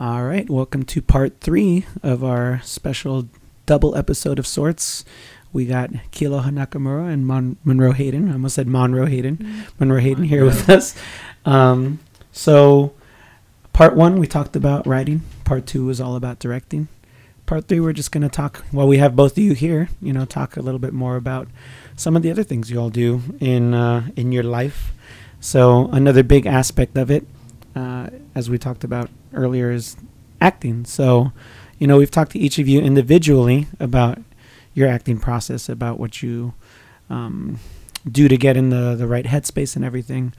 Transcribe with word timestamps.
All 0.00 0.22
right, 0.22 0.48
welcome 0.48 0.84
to 0.84 1.02
part 1.02 1.40
three 1.40 1.84
of 2.04 2.22
our 2.22 2.60
special 2.62 3.28
double 3.66 3.96
episode 3.96 4.38
of 4.38 4.46
sorts. 4.46 5.04
We 5.52 5.66
got 5.66 5.90
Kealoha 6.12 6.50
Nakamura 6.50 7.12
and 7.12 7.26
Mon- 7.26 7.56
Monroe 7.64 7.90
Hayden. 7.90 8.28
I 8.28 8.34
almost 8.34 8.54
said 8.54 8.68
Monroe 8.68 9.06
Hayden. 9.06 9.64
Monroe 9.80 9.98
Hayden 9.98 10.22
here 10.22 10.44
with 10.44 10.70
us. 10.70 10.94
Um, 11.44 11.98
so, 12.30 12.92
part 13.72 13.96
one, 13.96 14.20
we 14.20 14.28
talked 14.28 14.54
about 14.54 14.86
writing. 14.86 15.22
Part 15.42 15.66
two 15.66 15.86
was 15.86 16.00
all 16.00 16.14
about 16.14 16.38
directing. 16.38 16.86
Part 17.46 17.66
three, 17.66 17.80
we're 17.80 17.92
just 17.92 18.12
going 18.12 18.22
to 18.22 18.28
talk, 18.28 18.58
while 18.70 18.86
we 18.86 18.98
have 18.98 19.16
both 19.16 19.32
of 19.32 19.38
you 19.38 19.54
here, 19.54 19.88
you 20.00 20.12
know, 20.12 20.24
talk 20.24 20.56
a 20.56 20.62
little 20.62 20.78
bit 20.78 20.92
more 20.92 21.16
about 21.16 21.48
some 21.96 22.14
of 22.14 22.22
the 22.22 22.30
other 22.30 22.44
things 22.44 22.70
you 22.70 22.78
all 22.78 22.90
do 22.90 23.22
in, 23.40 23.74
uh, 23.74 24.06
in 24.14 24.30
your 24.30 24.44
life. 24.44 24.92
So, 25.40 25.88
another 25.88 26.22
big 26.22 26.46
aspect 26.46 26.96
of 26.96 27.10
it, 27.10 27.26
uh, 27.74 28.08
as 28.34 28.48
we 28.50 28.58
talked 28.58 28.84
about 28.84 29.10
earlier, 29.32 29.70
is 29.70 29.96
acting. 30.40 30.84
So, 30.84 31.32
you 31.78 31.86
know, 31.86 31.98
we've 31.98 32.10
talked 32.10 32.32
to 32.32 32.38
each 32.38 32.58
of 32.58 32.68
you 32.68 32.80
individually 32.80 33.66
about 33.78 34.18
your 34.74 34.88
acting 34.88 35.18
process, 35.18 35.68
about 35.68 35.98
what 35.98 36.22
you 36.22 36.54
um, 37.10 37.58
do 38.10 38.28
to 38.28 38.36
get 38.36 38.56
in 38.56 38.70
the, 38.70 38.94
the 38.94 39.06
right 39.06 39.24
headspace 39.24 39.76
and 39.76 39.84
everything. 39.84 40.32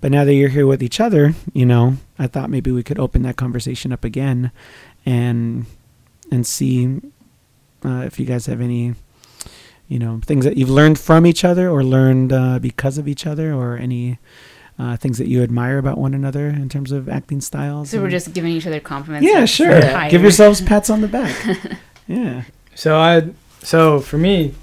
But 0.00 0.10
now 0.10 0.24
that 0.24 0.34
you're 0.34 0.48
here 0.48 0.66
with 0.66 0.82
each 0.82 0.98
other, 0.98 1.34
you 1.52 1.64
know, 1.64 1.96
I 2.18 2.26
thought 2.26 2.50
maybe 2.50 2.72
we 2.72 2.82
could 2.82 2.98
open 2.98 3.22
that 3.22 3.36
conversation 3.36 3.92
up 3.92 4.04
again 4.04 4.50
and 5.06 5.66
and 6.30 6.46
see 6.46 7.00
uh, 7.84 8.02
if 8.06 8.18
you 8.18 8.26
guys 8.26 8.46
have 8.46 8.60
any, 8.60 8.94
you 9.86 9.98
know, 9.98 10.20
things 10.24 10.44
that 10.44 10.56
you've 10.56 10.70
learned 10.70 10.98
from 10.98 11.26
each 11.26 11.44
other 11.44 11.68
or 11.68 11.84
learned 11.84 12.32
uh, 12.32 12.58
because 12.58 12.98
of 12.98 13.06
each 13.06 13.26
other 13.26 13.52
or 13.52 13.76
any 13.76 14.18
uh, 14.82 14.96
things 14.96 15.18
that 15.18 15.28
you 15.28 15.44
admire 15.44 15.78
about 15.78 15.96
one 15.96 16.12
another 16.12 16.48
in 16.48 16.68
terms 16.68 16.90
of 16.90 17.08
acting 17.08 17.40
styles. 17.40 17.90
So 17.90 18.02
we're 18.02 18.10
just 18.10 18.32
giving 18.32 18.50
each 18.50 18.66
other 18.66 18.80
compliments. 18.80 19.24
yeah, 19.24 19.44
sure. 19.44 19.80
higher. 19.80 20.10
Give 20.10 20.22
yourselves 20.22 20.60
pats 20.60 20.90
on 20.90 21.00
the 21.00 21.08
back. 21.08 21.36
yeah. 22.08 22.42
So 22.74 22.98
I 22.98 23.30
so 23.60 24.00
for 24.00 24.18
me, 24.18 24.54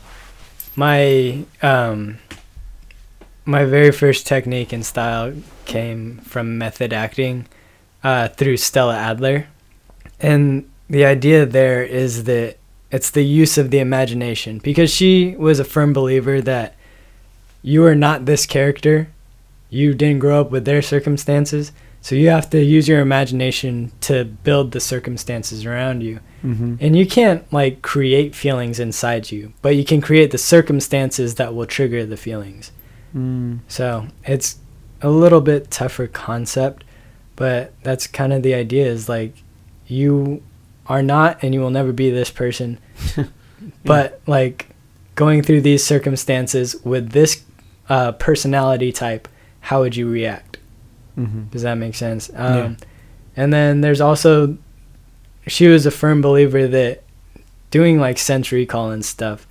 my 0.76 1.46
um 1.62 2.18
my 3.46 3.64
very 3.64 3.92
first 3.92 4.28
technique 4.28 4.74
and 4.74 4.86
style 4.86 5.34
came 5.66 6.18
from 6.18 6.58
method 6.58 6.92
acting 6.92 7.48
uh, 8.04 8.28
through 8.28 8.58
Stella 8.58 8.98
Adler, 8.98 9.48
and 10.20 10.70
the 10.90 11.06
idea 11.06 11.46
there 11.46 11.82
is 11.82 12.26
that 12.26 12.58
it's 12.92 13.12
the 13.12 13.24
use 13.24 13.58
of 13.58 13.72
the 13.72 13.80
imagination 13.80 14.58
because 14.58 14.92
she 14.92 15.36
was 15.38 15.60
a 15.60 15.64
firm 15.64 15.94
believer 15.94 16.42
that 16.42 16.76
you 17.62 17.86
are 17.86 17.96
not 17.96 18.26
this 18.26 18.46
character, 18.46 19.10
you 19.70 19.94
didn't 19.94 20.20
grow 20.20 20.42
up 20.42 20.52
with 20.52 20.66
their 20.66 20.82
circumstances, 20.82 21.72
so 22.02 22.16
you 22.16 22.30
have 22.30 22.50
to 22.52 22.64
use 22.64 22.88
your 22.88 23.02
imagination 23.02 23.92
to 24.02 24.26
build 24.26 24.72
the 24.72 24.80
circumstances 24.80 25.66
around 25.66 26.02
you. 26.02 26.20
Mm-hmm. 26.44 26.76
And 26.80 26.96
you 26.96 27.06
can't 27.06 27.52
like 27.52 27.82
create 27.82 28.36
feelings 28.36 28.80
inside 28.80 29.32
you, 29.32 29.54
but 29.62 29.76
you 29.76 29.84
can 29.84 30.00
create 30.00 30.32
the 30.32 30.38
circumstances 30.38 31.36
that 31.36 31.54
will 31.54 31.66
trigger 31.66 32.06
the 32.06 32.18
feelings. 32.18 32.72
Mm. 33.16 33.60
So 33.68 34.08
it's 34.24 34.60
a 35.02 35.10
little 35.10 35.42
bit 35.42 35.70
tougher 35.70 36.08
concept, 36.08 36.86
but 37.36 37.74
that's 37.84 38.08
kind 38.08 38.32
of 38.32 38.44
the 38.44 38.54
idea 38.54 38.86
is 38.86 39.10
like 39.10 39.34
you 39.88 40.42
are 40.88 41.04
not 41.04 41.44
and 41.44 41.54
you 41.54 41.60
will 41.60 41.70
never 41.70 41.92
be 41.92 42.10
this 42.10 42.30
person. 42.30 42.80
But 43.84 44.22
like 44.28 44.70
going 45.16 45.42
through 45.44 45.62
these 45.62 45.84
circumstances 45.84 46.76
with 46.84 47.12
this 47.12 47.44
uh, 47.88 48.14
personality 48.14 48.92
type, 48.92 49.28
how 49.62 49.82
would 49.82 49.96
you 49.96 50.10
react? 50.10 50.58
Mm-hmm. 51.18 51.46
Does 51.46 51.64
that 51.64 51.76
make 51.76 51.96
sense? 51.96 52.30
Um, 52.36 52.78
And 53.36 53.54
then 53.54 53.82
there's 53.82 54.02
also, 54.02 54.58
she 55.48 55.68
was 55.68 55.86
a 55.86 55.92
firm 55.92 56.22
believer 56.22 56.68
that 56.68 57.04
doing 57.72 58.00
like 58.00 58.18
sense 58.18 58.52
recall 58.52 58.92
and 58.92 59.06
stuff 59.06 59.48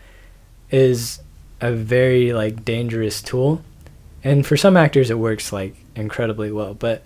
is 0.71 1.21
a 1.61 1.73
very 1.73 2.33
like 2.33 2.65
dangerous 2.65 3.23
tool. 3.23 3.63
And 4.23 4.47
for 4.47 4.57
some 4.57 4.77
actors, 4.77 5.11
it 5.11 5.19
works 5.19 5.53
like 5.53 5.75
incredibly 5.95 6.53
well. 6.53 6.75
But 6.75 7.03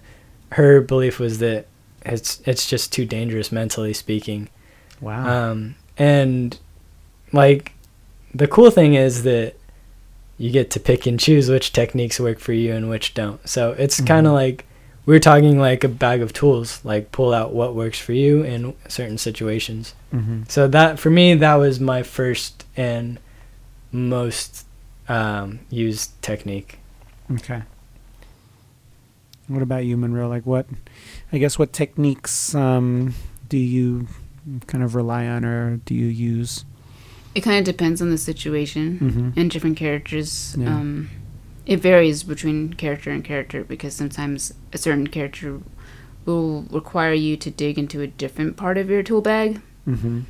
her 0.52 0.80
belief 0.80 1.20
was 1.20 1.38
that 1.38 1.66
it's 2.04 2.40
it's 2.46 2.68
just 2.68 2.92
too 2.92 3.04
dangerous 3.04 3.52
mentally 3.52 3.92
speaking. 3.92 4.48
Wow. 5.00 5.50
Um, 5.50 5.76
and 5.96 6.58
like 7.32 7.72
the 8.34 8.48
cool 8.48 8.70
thing 8.70 8.94
is 8.94 9.22
that 9.22 9.54
you 10.42 10.50
get 10.50 10.70
to 10.72 10.80
pick 10.80 11.06
and 11.06 11.20
choose 11.20 11.48
which 11.48 11.72
techniques 11.72 12.18
work 12.18 12.38
for 12.40 12.52
you 12.52 12.72
and 12.74 12.90
which 12.90 13.14
don't. 13.14 13.38
So 13.48 13.72
it's 13.78 14.00
kind 14.00 14.26
Mhm. 14.26 14.30
of 14.30 14.34
like 14.34 14.64
we're 15.06 15.18
talking 15.20 15.58
like 15.58 15.82
a 15.84 15.88
bag 15.88 16.20
of 16.22 16.32
tools, 16.32 16.80
like 16.84 17.12
pull 17.12 17.32
out 17.32 17.52
what 17.52 17.74
works 17.74 17.98
for 17.98 18.12
you 18.12 18.42
in 18.42 18.74
certain 18.88 19.18
situations. 19.18 19.94
mm-hmm. 20.14 20.42
So 20.48 20.66
that 20.68 20.98
for 20.98 21.10
me, 21.10 21.34
that 21.34 21.54
was 21.56 21.78
my 21.80 22.02
first 22.02 22.64
and 22.76 23.18
most 23.92 24.66
um, 25.08 25.60
used 25.70 26.10
technique. 26.22 26.78
Okay. 27.32 27.62
What 29.48 29.62
about 29.62 29.84
you, 29.84 29.96
Monroe? 29.96 30.28
Like, 30.28 30.46
what? 30.46 30.66
I 31.32 31.38
guess 31.38 31.58
what 31.58 31.72
techniques 31.72 32.54
um, 32.54 33.14
do 33.48 33.58
you 33.58 34.06
kind 34.66 34.82
of 34.84 34.94
rely 34.94 35.26
on, 35.26 35.44
or 35.44 35.76
do 35.84 35.94
you 35.94 36.06
use? 36.06 36.64
It 37.34 37.40
kind 37.42 37.58
of 37.58 37.64
depends 37.64 38.02
on 38.02 38.10
the 38.10 38.18
situation 38.18 38.98
Mm-hmm. 38.98 39.30
and 39.40 39.50
different 39.50 39.76
characters. 39.76 40.54
Yeah. 40.58 40.68
Um, 40.68 41.10
it 41.64 41.80
varies 41.80 42.24
between 42.24 42.74
character 42.74 43.10
and 43.10 43.24
character 43.24 43.64
because 43.64 43.94
sometimes 43.94 44.52
a 44.72 44.78
certain 44.78 45.06
character 45.06 45.60
will 46.26 46.62
require 46.70 47.12
you 47.14 47.36
to 47.36 47.50
dig 47.50 47.78
into 47.78 48.00
a 48.00 48.06
different 48.06 48.56
part 48.56 48.76
of 48.78 48.90
your 48.90 49.02
tool 49.02 49.20
bag. 49.22 49.60
Mm-hmm. 49.88 50.20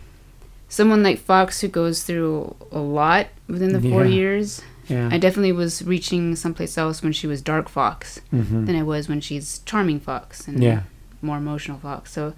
Someone 0.68 1.02
like 1.02 1.18
Fox, 1.18 1.60
who 1.60 1.68
goes 1.68 2.02
through 2.02 2.54
a 2.70 2.78
lot 2.78 3.26
within 3.48 3.72
the 3.72 3.80
four 3.80 4.04
Yeah. 4.04 4.14
years, 4.14 4.62
Yeah. 4.88 5.08
I 5.12 5.18
definitely 5.18 5.52
was 5.52 5.82
reaching 5.82 6.34
someplace 6.36 6.76
else 6.78 7.02
when 7.02 7.12
she 7.12 7.26
was 7.26 7.42
Dark 7.42 7.68
Fox 7.68 8.20
mm-hmm. 8.32 8.64
than 8.66 8.76
I 8.76 8.82
was 8.82 9.08
when 9.08 9.20
she's 9.20 9.60
Charming 9.66 10.00
Fox 10.00 10.46
and 10.48 10.62
Yeah. 10.62 10.82
more 11.20 11.36
emotional 11.38 11.78
Fox. 11.78 12.12
So, 12.12 12.34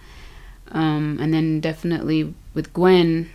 um, 0.73 1.19
and 1.21 1.33
then 1.35 1.61
definitely 1.61 2.35
with 2.55 2.73
Gwen, 2.73 3.31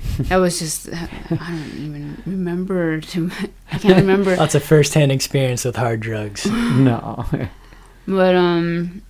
that 0.18 0.36
was 0.36 0.58
just 0.58 0.88
I 0.88 1.08
don't 1.30 1.74
even 1.76 2.22
remember 2.26 3.00
to 3.00 3.30
I 3.72 3.78
can't 3.78 3.96
remember. 4.00 4.36
That's 4.36 4.54
a 4.54 4.60
first-hand 4.60 5.12
experience 5.12 5.64
with 5.64 5.76
hard 5.76 6.00
drugs. 6.00 6.46
no. 6.46 7.26
But 8.06 8.34
um, 8.34 9.02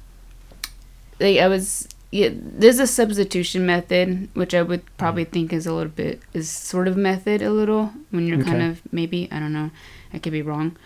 like 1.20 1.38
I 1.38 1.48
was, 1.48 1.88
yeah. 2.10 2.30
There's 2.32 2.78
a 2.78 2.86
substitution 2.86 3.64
method, 3.66 4.28
which 4.34 4.54
I 4.54 4.62
would 4.62 4.82
probably 4.96 5.24
think 5.24 5.52
is 5.52 5.66
a 5.66 5.72
little 5.72 5.92
bit 5.92 6.20
is 6.32 6.50
sort 6.50 6.88
of 6.88 6.96
method 6.96 7.42
a 7.42 7.50
little 7.50 7.92
when 8.10 8.26
you're 8.26 8.42
kind 8.42 8.62
of 8.62 8.82
maybe 8.92 9.28
I 9.30 9.38
don't 9.38 9.52
know, 9.52 9.70
I 10.12 10.18
could 10.18 10.32
be 10.32 10.42
wrong, 10.42 10.76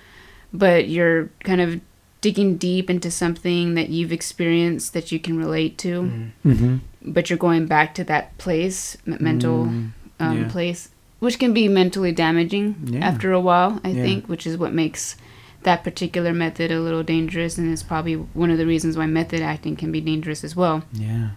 but 0.52 0.88
you're 0.88 1.30
kind 1.44 1.60
of 1.60 1.80
digging 2.22 2.56
deep 2.56 2.88
into 2.88 3.10
something 3.10 3.74
that 3.74 3.90
you've 3.90 4.12
experienced 4.12 4.94
that 4.94 5.12
you 5.12 5.18
can 5.18 5.36
relate 5.36 5.76
to, 5.78 6.02
Mm. 6.02 6.30
mm-hmm. 6.46 6.76
but 7.04 7.28
you're 7.28 7.38
going 7.38 7.66
back 7.66 7.94
to 7.96 8.04
that 8.04 8.36
place, 8.38 8.96
mental 9.04 9.66
Mm, 9.66 9.90
um, 10.20 10.38
yeah. 10.38 10.48
place, 10.48 10.88
which 11.18 11.38
can 11.38 11.52
be 11.52 11.68
mentally 11.68 12.12
damaging 12.12 12.76
Yeah. 12.86 13.00
after 13.06 13.32
a 13.32 13.40
while, 13.40 13.80
I 13.84 13.90
Yeah. 13.90 14.02
think, 14.04 14.26
which 14.28 14.46
is 14.46 14.56
what 14.56 14.72
makes 14.72 15.16
that 15.64 15.84
particular 15.84 16.32
method 16.32 16.70
a 16.72 16.80
little 16.80 17.02
dangerous. 17.02 17.58
And 17.58 17.70
it's 17.72 17.82
probably 17.84 18.14
one 18.14 18.50
of 18.50 18.58
the 18.58 18.66
reasons 18.66 18.96
why 18.96 19.06
method 19.06 19.40
acting 19.42 19.76
can 19.76 19.92
be 19.92 20.00
dangerous 20.00 20.42
as 20.44 20.54
well, 20.56 20.84
Yeah. 20.92 21.30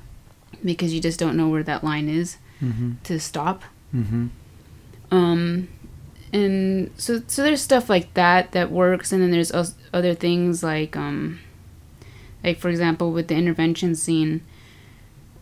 because 0.63 0.93
you 0.93 1.01
just 1.01 1.19
don't 1.19 1.35
know 1.35 1.49
where 1.49 1.63
that 1.63 1.83
line 1.83 2.07
is 2.09 2.37
Mm-hmm. 2.63 2.91
to 3.03 3.19
stop. 3.19 3.63
Mm-hmm. 3.95 4.25
Um, 5.11 5.67
and 6.35 6.91
so, 6.97 7.21
so 7.27 7.43
there's 7.43 7.61
stuff 7.61 7.89
like 7.89 8.13
that 8.15 8.51
that 8.51 8.71
works, 8.71 9.11
and 9.11 9.21
then 9.21 9.31
there's 9.31 9.51
other 9.93 10.13
things 10.13 10.63
like, 10.63 10.95
um, 10.97 11.39
like 12.43 12.57
for 12.59 12.69
example, 12.69 13.11
with 13.11 13.27
the 13.27 13.35
intervention 13.35 13.95
scene, 13.95 14.41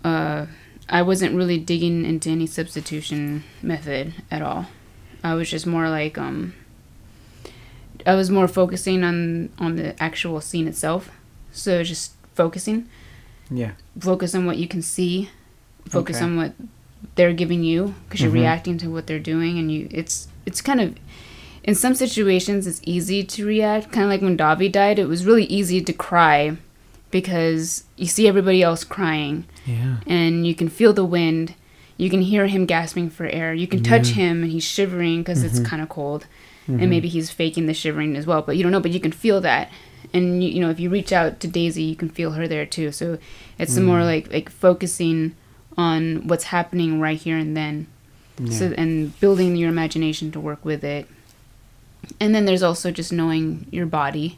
uh, 0.04 0.46
I 0.90 1.02
wasn't 1.02 1.36
really 1.36 1.58
digging 1.58 2.06
into 2.06 2.30
any 2.30 2.46
substitution 2.48 3.44
method 3.62 4.14
at 4.30 4.42
all. 4.42 4.68
I 5.24 5.34
was 5.36 5.50
just 5.50 5.66
more 5.66 5.90
like, 5.90 6.18
um, 6.18 6.54
I 8.06 8.16
was 8.16 8.30
more 8.30 8.48
focusing 8.48 9.04
on 9.04 9.50
on 9.58 9.76
the 9.78 10.02
actual 10.04 10.42
scene 10.42 10.68
itself. 10.68 11.10
So 11.52 11.84
just 11.84 12.12
focusing, 12.36 12.88
Yeah. 13.50 13.72
focus 14.00 14.36
on 14.36 14.46
what 14.46 14.58
you 14.58 14.68
can 14.68 14.82
see, 14.82 15.30
focus 15.88 16.18
Okay. 16.18 16.26
on 16.26 16.36
what 16.38 16.54
they're 17.16 17.34
giving 17.34 17.64
you 17.64 17.94
because 18.06 18.22
you're 18.22 18.32
Mhm. 18.32 18.44
reacting 18.46 18.78
to 18.80 18.88
what 18.90 19.08
they're 19.08 19.20
doing, 19.34 19.58
and 19.60 19.72
you 19.72 19.88
it's 19.92 20.28
it's 20.46 20.62
kind 20.62 20.82
of 20.82 20.96
in 21.64 21.76
some 21.76 21.96
situations 21.96 22.68
it's 22.68 22.82
easy 22.86 23.24
to 23.24 23.46
react. 23.46 23.92
Kind 23.92 24.04
of 24.06 24.10
like 24.10 24.22
when 24.22 24.38
Davi 24.38 24.72
died, 24.72 25.00
it 25.00 25.06
was 25.08 25.26
really 25.26 25.46
easy 25.46 25.82
to 25.82 25.94
cry 25.94 26.58
because 27.12 27.84
you 27.96 28.08
see 28.08 28.28
everybody 28.28 28.62
else 28.64 28.84
crying 28.84 29.46
Yeah. 29.66 29.98
and 30.08 30.46
you 30.48 30.56
can 30.56 30.68
feel 30.70 30.94
the 30.94 31.06
wind. 31.06 31.54
You 31.98 32.10
can 32.10 32.22
hear 32.22 32.48
him 32.48 32.66
gasping 32.66 33.10
for 33.10 33.28
air. 33.28 33.54
You 33.54 33.68
can 33.68 33.84
touch 33.84 34.10
Yeah. 34.10 34.16
him 34.16 34.44
and 34.44 34.52
he's 34.52 34.64
shivering 34.64 35.22
because 35.22 35.44
Mhm. 35.44 35.46
it's 35.46 35.60
kind 35.60 35.82
of 35.82 35.90
cold. 35.90 36.26
Mhm. 36.68 36.82
And 36.82 36.90
maybe 36.90 37.08
he's 37.08 37.30
faking 37.30 37.68
the 37.68 37.74
shivering 37.74 38.16
as 38.16 38.26
well, 38.26 38.42
but 38.42 38.58
you 38.58 38.64
don't 38.64 38.72
know. 38.72 38.80
But 38.80 38.92
you 38.92 39.00
can 39.00 39.12
feel 39.12 39.42
that. 39.42 39.72
and 40.16 40.44
you, 40.44 40.50
you 40.52 40.60
know 40.60 40.70
if 40.70 40.80
you 40.80 40.92
reach 40.92 41.12
out 41.12 41.40
to 41.40 41.48
Daisy, 41.48 41.82
you 41.82 41.96
can 41.96 42.08
feel 42.10 42.32
her 42.34 42.48
there 42.48 42.68
too. 42.68 42.92
So 42.92 43.18
it's 43.58 43.78
more 43.80 44.00
Mm. 44.02 44.06
like 44.06 44.32
like 44.34 44.50
focusing 44.52 45.32
on 45.76 46.28
what's 46.28 46.44
happening 46.46 47.00
right 47.00 47.18
here 47.20 47.38
and 47.38 47.58
then. 47.58 47.88
Yeah. 48.40 48.58
So 48.58 48.74
and 48.78 49.18
building 49.20 49.56
your 49.56 49.70
imagination 49.70 50.32
to 50.32 50.40
work 50.40 50.64
with 50.66 50.84
it. 50.84 51.08
And 52.20 52.34
then 52.36 52.46
there's 52.46 52.64
also 52.64 52.92
just 52.92 53.14
knowing 53.14 53.66
your 53.72 53.86
body, 53.86 54.38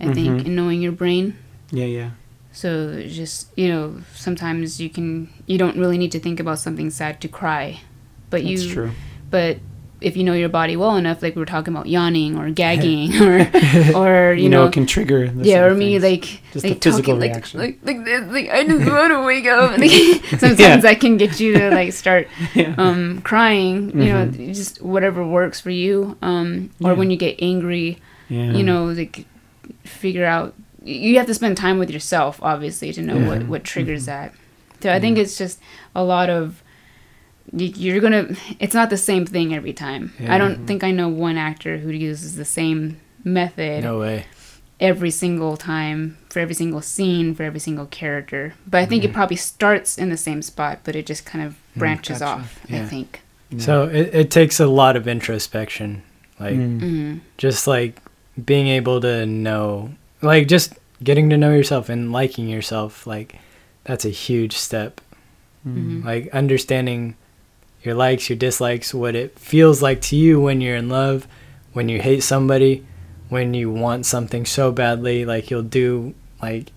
I 0.00 0.12
think, 0.14 0.28
Mhm. 0.42 0.46
and 0.46 0.56
knowing 0.56 0.80
your 0.82 0.92
brain. 0.92 1.34
yeah, 1.70 1.84
yeah. 1.86 2.10
So 2.52 3.02
just 3.06 3.48
you 3.56 3.68
know, 3.68 4.00
sometimes 4.14 4.80
you 4.80 4.88
can 4.88 5.28
you 5.46 5.58
don't 5.58 5.76
really 5.76 5.98
need 5.98 6.12
to 6.12 6.20
think 6.20 6.40
about 6.40 6.58
something 6.58 6.88
sad 6.90 7.20
to 7.20 7.28
cry, 7.28 7.80
but 8.30 8.42
That's 8.42 8.62
you 8.64 8.72
true. 8.72 8.90
but 9.30 9.58
if 10.00 10.16
you 10.16 10.24
know 10.24 10.34
your 10.34 10.48
body 10.50 10.76
well 10.76 10.96
enough, 10.96 11.22
like 11.22 11.34
we 11.34 11.40
were 11.40 11.46
talking 11.46 11.72
about 11.74 11.86
yawning 11.88 12.36
or 12.38 12.50
gagging 12.62 13.14
or 13.22 13.38
or 13.96 14.32
you, 14.34 14.44
You, 14.44 14.48
know, 14.50 14.62
know, 14.62 14.66
it 14.68 14.72
can 14.72 14.86
trigger. 14.86 15.24
yeah, 15.36 15.62
or 15.64 15.74
me 15.74 15.98
things. 15.98 16.02
like 16.02 16.42
Just 16.52 16.64
like 16.64 16.74
the 16.80 16.90
physical 16.90 17.14
talking, 17.14 17.20
like, 17.20 17.30
reaction. 17.32 17.60
like 17.60 17.78
like 17.82 18.04
this, 18.04 18.26
like 18.30 18.50
I 18.50 18.64
just 18.64 18.90
want 18.90 19.12
to 19.12 19.22
wake 19.24 19.46
up. 19.46 19.78
Like, 19.78 20.40
sometimes 20.40 20.84
I 20.84 20.94
can 20.94 21.16
get 21.16 21.40
you 21.40 21.54
to 21.54 21.70
like 21.70 21.92
start 21.92 22.28
yeah. 22.54 22.74
um 22.78 23.22
crying. 23.22 23.90
You 23.98 24.12
know, 24.12 24.26
Mhm. 24.26 24.54
just 24.54 24.82
whatever 24.82 25.26
works 25.26 25.60
for 25.60 25.70
you. 25.70 26.16
Um, 26.22 26.70
or 26.82 26.90
Yeah. 26.92 26.96
when 26.98 27.10
you 27.10 27.16
get 27.16 27.36
angry, 27.40 27.98
yeah. 28.28 28.52
you 28.52 28.62
know, 28.62 28.86
like 28.86 29.24
figure 29.84 30.24
out. 30.26 30.54
You 30.84 31.16
have 31.18 31.26
to 31.26 31.34
spend 31.34 31.56
time 31.56 31.78
with 31.78 31.90
yourself, 31.90 32.38
obviously, 32.42 32.92
to 32.92 33.02
know 33.02 33.16
Yeah. 33.18 33.28
what 33.28 33.46
what 33.48 33.64
triggers 33.64 34.02
Mhm. 34.04 34.06
that. 34.06 34.34
So 34.82 34.92
I 34.92 35.00
think 35.00 35.16
it's 35.18 35.38
just 35.38 35.58
a 35.94 36.04
lot 36.04 36.28
of 36.30 36.62
you're 37.52 38.00
gonna. 38.00 38.34
It's 38.58 38.74
not 38.74 38.90
the 38.90 38.96
same 38.96 39.26
thing 39.26 39.54
every 39.54 39.72
time. 39.72 40.12
I 40.28 40.38
don't 40.38 40.66
think 40.66 40.82
I 40.84 40.90
know 40.90 41.08
one 41.08 41.36
actor 41.38 41.78
who 41.78 41.90
uses 41.90 42.36
the 42.36 42.44
same 42.44 43.00
method 43.24 43.82
No 43.82 43.98
way. 43.98 44.26
every 44.80 45.10
single 45.10 45.56
time 45.56 46.16
for 46.30 46.38
every 46.40 46.54
single 46.54 46.80
scene 46.82 47.34
for 47.34 47.42
every 47.42 47.60
single 47.60 47.86
character. 47.86 48.54
But 48.66 48.78
I 48.82 48.86
think 48.86 49.04
it 49.04 49.12
probably 49.12 49.36
starts 49.36 49.98
in 49.98 50.10
the 50.10 50.16
same 50.16 50.42
spot, 50.42 50.80
but 50.84 50.94
it 50.96 51.06
just 51.06 51.24
kind 51.26 51.44
of 51.44 51.56
branches 51.76 52.18
gotcha. 52.20 52.40
off. 52.42 52.60
I 52.70 52.84
think. 52.84 53.20
Yeah. 53.50 53.58
So 53.60 53.84
it, 53.84 54.14
it 54.14 54.30
takes 54.30 54.58
a 54.60 54.66
lot 54.66 54.96
of 54.96 55.06
introspection, 55.08 56.02
like 56.40 56.54
Mm. 56.56 56.80
hmm 56.80 57.18
just 57.38 57.66
like 57.66 57.98
being 58.44 58.66
able 58.68 59.00
to 59.00 59.24
know, 59.24 59.90
like 60.20 60.48
just 60.48 60.74
getting 61.02 61.30
to 61.30 61.36
know 61.36 61.52
yourself 61.54 61.88
and 61.88 62.12
liking 62.12 62.48
yourself. 62.48 63.06
Like 63.06 63.36
that's 63.84 64.04
a 64.04 64.10
huge 64.10 64.56
step. 64.56 65.00
Mm. 65.66 66.04
Like 66.04 66.28
understanding 66.34 67.16
your 67.86 67.94
likes, 67.94 68.28
your 68.28 68.36
dislikes, 68.36 68.92
what 68.92 69.14
it 69.14 69.38
feels 69.38 69.80
like 69.80 70.00
to 70.02 70.16
you 70.16 70.40
when 70.40 70.60
you're 70.60 70.76
in 70.76 70.88
love, 70.88 71.26
when 71.72 71.88
you 71.88 72.00
hate 72.02 72.22
somebody, 72.22 72.84
when 73.28 73.54
you 73.54 73.70
want 73.70 74.04
something 74.04 74.44
so 74.44 74.70
badly, 74.72 75.24
like 75.24 75.50
you'll 75.50 75.62
do 75.62 76.14
like 76.42 76.72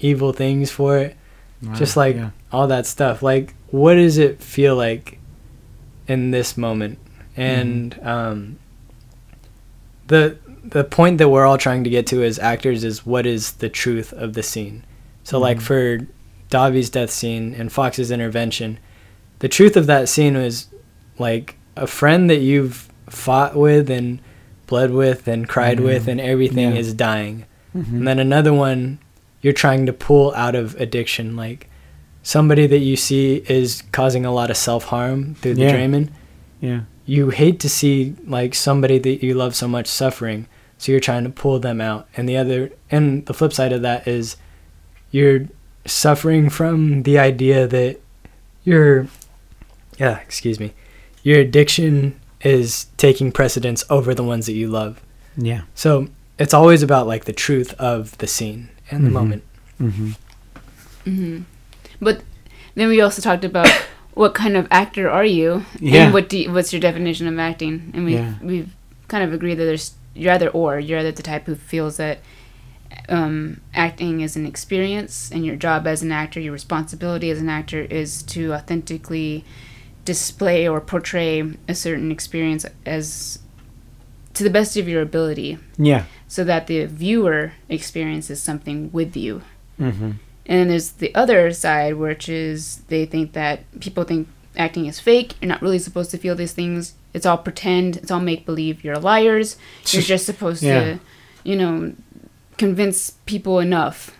evil 0.00 0.32
things 0.32 0.70
for 0.70 0.96
it. 0.98 1.16
Wow, 1.62 1.74
just 1.74 1.96
like 1.96 2.16
yeah. 2.16 2.30
all 2.52 2.66
that 2.66 2.84
stuff 2.86 3.22
like 3.22 3.54
what 3.70 3.94
does 3.94 4.18
it 4.18 4.42
feel 4.42 4.76
like 4.76 5.18
in 6.06 6.30
this 6.30 6.58
moment 6.58 6.98
and 7.36 7.98
um 8.02 8.58
the 10.08 10.36
the 10.62 10.84
point 10.84 11.18
that 11.18 11.28
we're 11.30 11.46
all 11.46 11.56
trying 11.58 11.84
to 11.84 11.90
get 11.90 12.06
to 12.08 12.22
as 12.22 12.38
actors 12.38 12.84
is 12.84 13.06
what 13.06 13.24
is 13.26 13.52
the 13.52 13.68
truth 13.70 14.12
of 14.12 14.34
the 14.34 14.42
scene 14.42 14.84
so 15.22 15.38
like 15.38 15.58
Mhm. 15.58 15.62
for 15.62 16.06
Davi's 16.50 16.90
death 16.90 17.10
scene 17.10 17.54
and 17.54 17.72
Fox's 17.72 18.10
intervention 18.10 18.78
the 19.44 19.48
truth 19.48 19.76
of 19.76 19.86
that 19.86 20.08
scene 20.08 20.36
was 20.38 20.68
like 21.18 21.56
a 21.76 21.86
friend 21.86 22.30
that 22.30 22.40
you've 22.40 22.88
fought 23.10 23.54
with 23.54 23.90
and 23.90 24.18
bled 24.66 24.90
with 24.90 25.28
and 25.28 25.46
cried 25.46 25.76
Mhm. 25.78 25.84
with 25.84 26.08
and 26.08 26.18
everything 26.18 26.72
Yeah. 26.72 26.78
is 26.78 26.94
dying 26.94 27.44
Mhm. 27.76 27.92
and 27.98 28.08
then 28.08 28.18
another 28.18 28.54
one 28.54 28.98
you're 29.42 29.52
trying 29.52 29.84
to 29.84 29.92
pull 29.92 30.32
out 30.34 30.54
of 30.54 30.74
addiction 30.80 31.36
like 31.36 31.68
somebody 32.22 32.66
that 32.66 32.78
you 32.78 32.96
see 32.96 33.42
is 33.46 33.82
causing 33.92 34.24
a 34.24 34.32
lot 34.32 34.48
of 34.50 34.56
self-harm 34.56 35.34
through 35.42 35.56
the 35.56 35.60
Yeah. 35.64 35.72
Draymond 35.76 36.08
yeah. 36.62 36.80
you 37.04 37.28
hate 37.28 37.60
to 37.60 37.68
see 37.68 38.14
like 38.26 38.54
somebody 38.54 38.98
that 38.98 39.22
you 39.22 39.34
love 39.34 39.54
so 39.54 39.68
much 39.68 39.86
suffering 39.88 40.46
so 40.78 40.90
you're 40.90 41.00
trying 41.08 41.24
to 41.24 41.30
pull 41.42 41.58
them 41.58 41.82
out 41.82 42.06
and 42.16 42.26
the 42.26 42.38
other 42.38 42.70
and 42.90 43.26
the 43.26 43.34
flip 43.34 43.52
side 43.52 43.74
of 43.74 43.82
that 43.82 44.08
is 44.08 44.36
you're 45.10 45.40
suffering 45.84 46.48
from 46.48 47.02
the 47.02 47.18
idea 47.18 47.66
that 47.66 48.00
your 48.64 49.06
yeah 49.98 50.18
excuse 50.20 50.58
me 50.60 50.72
your 51.22 51.38
addiction 51.40 52.18
is 52.42 52.86
taking 52.96 53.32
precedence 53.32 53.84
over 53.88 54.14
the 54.14 54.22
ones 54.24 54.46
that 54.46 54.52
you 54.52 54.68
love 54.68 55.00
Yeah. 55.36 55.62
so 55.74 56.08
it's 56.38 56.52
always 56.54 56.82
about 56.82 57.06
like 57.06 57.24
the 57.24 57.32
truth 57.32 57.72
of 57.74 58.16
the 58.18 58.26
scene 58.26 58.68
and 58.90 59.04
the 59.06 59.08
Mhm. 59.10 59.12
moment. 59.12 59.42
Mm-hmm. 59.80 60.10
Mm-hmm. 61.06 61.42
But 62.00 62.22
then 62.74 62.88
we 62.88 63.00
also 63.00 63.22
talked 63.22 63.44
about 63.44 63.68
what 64.14 64.34
kind 64.34 64.56
of 64.56 64.66
actor 64.70 65.08
are 65.10 65.24
you, 65.24 65.64
Yeah. 65.80 66.04
and 66.06 66.12
what 66.14 66.28
do 66.28 66.38
you, 66.38 66.52
what's 66.52 66.72
your 66.72 66.80
definition 66.80 67.26
of 67.28 67.38
acting? 67.38 67.90
And 67.94 68.04
we 68.04 68.14
Yeah. 68.14 68.34
we've 68.42 68.70
kind 69.08 69.22
of 69.24 69.32
agreed 69.32 69.54
that 69.56 69.64
there's 69.64 69.92
you're 70.14 70.32
either 70.32 70.48
or. 70.50 70.78
You're 70.78 70.98
either 71.00 71.12
the 71.12 71.22
type 71.22 71.46
who 71.46 71.54
feels 71.54 71.96
that 71.96 72.18
um, 73.08 73.60
acting 73.74 74.20
is 74.20 74.36
an 74.36 74.46
experience, 74.46 75.30
and 75.32 75.44
your 75.44 75.56
job 75.56 75.86
as 75.86 76.02
an 76.02 76.12
actor, 76.12 76.40
your 76.40 76.52
responsibility 76.52 77.30
as 77.30 77.40
an 77.40 77.48
actor, 77.48 77.80
is 77.82 78.22
to 78.24 78.52
authentically 78.54 79.44
display 80.04 80.68
or 80.68 80.80
portray 80.80 81.42
a 81.68 81.74
certain 81.74 82.10
experience 82.12 82.66
as 82.84 83.38
to 84.34 84.42
the 84.44 84.50
best 84.50 84.76
of 84.76 84.88
your 84.88 85.00
ability, 85.02 85.58
Yeah. 85.78 86.04
so 86.28 86.42
that 86.44 86.66
the 86.66 86.86
viewer 86.86 87.52
experiences 87.68 88.42
something 88.42 88.90
with 88.92 89.16
you. 89.16 89.42
Mm-hmm. 89.80 90.10
And 90.46 90.60
then 90.60 90.68
there's 90.68 90.90
the 90.92 91.14
other 91.14 91.52
side, 91.52 91.94
which 91.94 92.28
is 92.28 92.82
they 92.88 93.06
think 93.06 93.32
that 93.32 93.60
people 93.80 94.04
think 94.04 94.28
acting 94.56 94.86
is 94.86 95.00
fake. 95.00 95.34
You're 95.40 95.48
not 95.48 95.62
really 95.62 95.78
supposed 95.78 96.10
to 96.10 96.18
feel 96.18 96.34
these 96.34 96.52
things. 96.52 96.94
It's 97.14 97.24
all 97.24 97.38
pretend. 97.38 97.96
It's 97.96 98.10
all 98.10 98.20
make 98.20 98.44
believe. 98.44 98.84
You're 98.84 98.98
liars. 98.98 99.56
You're 99.86 100.02
just 100.02 100.26
supposed 100.26 100.62
Yeah. 100.62 100.80
to, 100.80 101.00
you 101.44 101.56
know, 101.56 101.94
convince 102.58 103.12
people 103.26 103.58
enough 103.60 104.16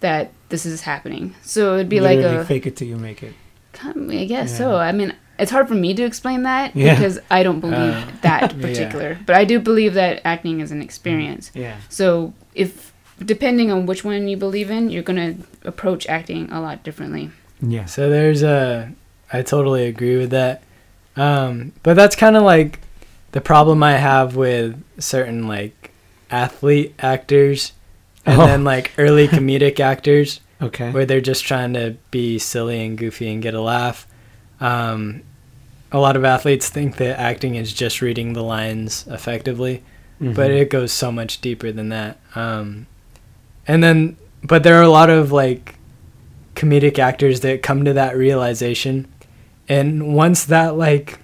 that 0.00 0.32
this 0.48 0.66
is 0.66 0.82
happening. 0.82 1.34
So 1.42 1.74
it'd 1.74 1.88
be 1.88 2.00
like 2.00 2.18
a, 2.18 2.44
fake 2.44 2.66
it 2.66 2.76
till 2.76 2.88
you 2.88 2.96
make 2.96 3.22
it. 3.22 3.34
Kind 3.72 3.96
of- 3.96 4.10
I 4.10 4.24
guess 4.24 4.50
Yeah. 4.52 4.56
so. 4.58 4.76
I 4.76 4.92
mean, 4.92 5.12
it's 5.38 5.50
hard 5.50 5.68
for 5.68 5.74
me 5.74 5.94
to 5.94 6.02
explain 6.02 6.42
that 6.42 6.74
Yeah. 6.74 6.94
because 6.94 7.20
I 7.30 7.42
don't 7.42 7.60
believe 7.60 7.94
Uh, 7.94 8.04
that 8.22 8.54
yeah. 8.56 8.60
particular. 8.60 9.18
But 9.24 9.36
I 9.36 9.44
do 9.44 9.60
believe 9.60 9.94
that 9.94 10.20
acting 10.24 10.60
is 10.60 10.70
an 10.72 10.82
experience. 10.82 11.50
Yeah. 11.54 11.76
So 11.88 12.32
if 12.54 12.92
depending 13.24 13.70
on 13.72 13.86
which 13.86 14.04
one 14.04 14.28
you 14.28 14.36
believe 14.36 14.70
in, 14.70 14.90
you're 14.90 15.02
gonna 15.02 15.34
approach 15.64 16.06
acting 16.08 16.48
a 16.52 16.60
lot 16.60 16.82
differently. 16.84 17.30
Yeah. 17.60 17.84
So 17.86 18.08
there's 18.08 18.42
a, 18.42 18.90
I 19.32 19.42
totally 19.42 19.86
agree 19.86 20.16
with 20.16 20.30
that. 20.30 20.62
Um, 21.16 21.72
but 21.82 21.94
that's 21.94 22.14
kind 22.14 22.36
of 22.36 22.42
like 22.44 22.78
the 23.32 23.40
problem 23.40 23.82
I 23.82 23.92
have 23.96 24.36
with 24.36 24.80
certain 24.98 25.46
like 25.48 25.90
athlete 26.30 26.94
actors 27.00 27.72
and 28.24 28.40
Oh. 28.40 28.46
then 28.46 28.62
like 28.64 28.92
early 28.98 29.26
comedic 29.36 29.80
actors 29.80 30.40
Okay. 30.60 30.90
where 30.90 31.06
they're 31.06 31.20
just 31.20 31.44
trying 31.44 31.72
to 31.74 31.96
be 32.10 32.38
silly 32.38 32.84
and 32.84 32.98
goofy 32.98 33.30
and 33.32 33.40
get 33.40 33.54
a 33.54 33.60
laugh. 33.60 34.06
Um, 34.60 35.22
a 35.92 35.98
lot 35.98 36.16
of 36.16 36.24
athletes 36.24 36.68
think 36.68 36.96
that 36.96 37.18
acting 37.18 37.54
is 37.54 37.72
just 37.72 38.02
reading 38.02 38.32
the 38.32 38.42
lines 38.42 39.06
effectively. 39.08 39.82
Mhm. 40.20 40.34
but 40.34 40.50
it 40.50 40.68
goes 40.68 40.90
so 40.90 41.12
much 41.12 41.40
deeper 41.40 41.70
than 41.70 41.90
that. 41.90 42.18
Um, 42.34 42.88
and 43.68 43.84
then, 43.84 44.16
but 44.42 44.64
there 44.64 44.74
are 44.76 44.82
a 44.82 44.88
lot 44.88 45.10
of 45.10 45.30
like 45.30 45.76
comedic 46.56 46.98
actors 46.98 47.38
that 47.42 47.62
come 47.62 47.84
to 47.84 47.92
that 47.92 48.16
realization, 48.16 49.06
and 49.68 50.12
once 50.16 50.44
that 50.46 50.76
like 50.76 51.20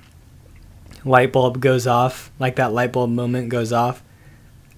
light 1.05 1.33
bulb 1.33 1.61
goes 1.61 1.89
off, 1.89 2.31
like 2.39 2.55
that 2.55 2.73
light 2.73 2.93
bulb 2.93 3.11
moment 3.11 3.49
goes 3.49 3.73
off, 3.73 4.01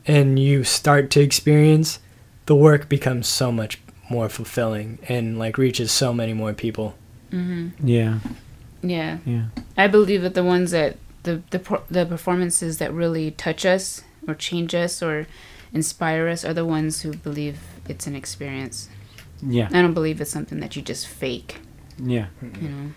and 0.06 0.38
you 0.38 0.64
start 0.64 1.10
to 1.10 1.20
experience, 1.20 1.98
the 2.46 2.54
work 2.56 2.88
becomes 2.88 3.26
so 3.28 3.52
much 3.52 3.78
more 4.08 4.28
fulfilling 4.28 4.98
and 5.08 5.38
like 5.38 5.58
reaches 5.58 5.90
so 5.92 6.12
many 6.12 6.32
more 6.32 6.52
people. 6.52 6.94
hmm 7.30 7.68
Yeah. 7.82 8.18
Yeah, 8.82 9.18
Yeah. 9.25 9.46
I 9.76 9.88
believe 9.88 10.22
that 10.22 10.34
the 10.34 10.44
ones 10.44 10.70
that 10.70 10.96
the 11.25 11.42
the 11.50 11.80
the 11.90 12.06
performances 12.06 12.78
that 12.78 12.92
really 12.92 13.32
touch 13.32 13.64
us 13.66 14.02
or 14.28 14.34
change 14.34 14.75
us 14.75 15.02
or 15.02 15.26
inspire 15.72 16.28
us 16.28 16.44
are 16.44 16.54
the 16.54 16.64
ones 16.64 17.02
who 17.02 17.12
believe 17.14 17.58
it's 17.88 18.06
an 18.06 18.14
experience. 18.14 18.88
Yeah. 19.42 19.68
I 19.72 19.82
don't 19.82 19.94
believe 19.94 20.20
it's 20.20 20.30
something 20.30 20.60
that 20.60 20.76
you 20.76 20.82
just 20.82 21.06
fake. 21.08 21.56
Yeah. 21.98 22.26
You 22.42 22.68
know, 22.68 22.90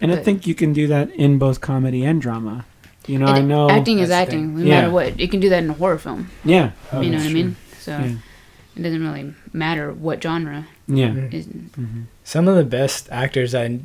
And 0.00 0.12
I 0.12 0.16
think 0.16 0.46
you 0.46 0.54
can 0.54 0.72
do 0.72 0.86
that 0.86 1.10
in 1.14 1.38
both 1.38 1.60
comedy 1.60 2.04
and 2.04 2.20
drama. 2.22 2.64
You 3.06 3.18
know, 3.18 3.26
I 3.26 3.40
know. 3.42 3.68
acting 3.68 3.98
is 3.98 4.08
that's 4.08 4.30
the 4.30 4.36
acting, 4.36 4.56
no 4.56 4.64
Yeah. 4.64 4.80
matter 4.82 4.90
what. 4.92 5.18
You 5.20 5.28
can 5.28 5.40
do 5.40 5.48
that 5.50 5.62
in 5.64 5.70
a 5.70 5.74
horror 5.74 5.98
film. 5.98 6.30
Yeah. 6.44 6.70
Oh, 6.92 7.00
you 7.00 7.10
know 7.10 7.18
that's 7.18 7.24
what 7.24 7.30
I 7.30 7.42
mean? 7.42 7.56
So 7.80 7.90
Yeah. 7.98 8.14
It 8.76 8.82
doesn't 8.82 9.02
really 9.02 9.34
matter 9.52 9.92
what 9.92 10.22
genre. 10.22 10.66
Yeah. 10.88 11.08
Mhm. 11.08 11.30
Mm-hmm. 11.70 12.00
Some 12.24 12.48
of 12.48 12.56
the 12.56 12.64
best 12.64 13.08
actors 13.10 13.54
I 13.54 13.80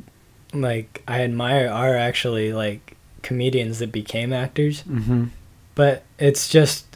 like 0.52 1.02
I 1.06 1.22
admire 1.22 1.68
are 1.68 1.96
actually 1.96 2.52
like 2.52 2.96
comedians 3.22 3.78
that 3.78 3.92
became 3.92 4.32
actors, 4.32 4.82
Mm-hmm. 4.84 5.24
but 5.74 6.02
it's 6.18 6.48
just 6.48 6.86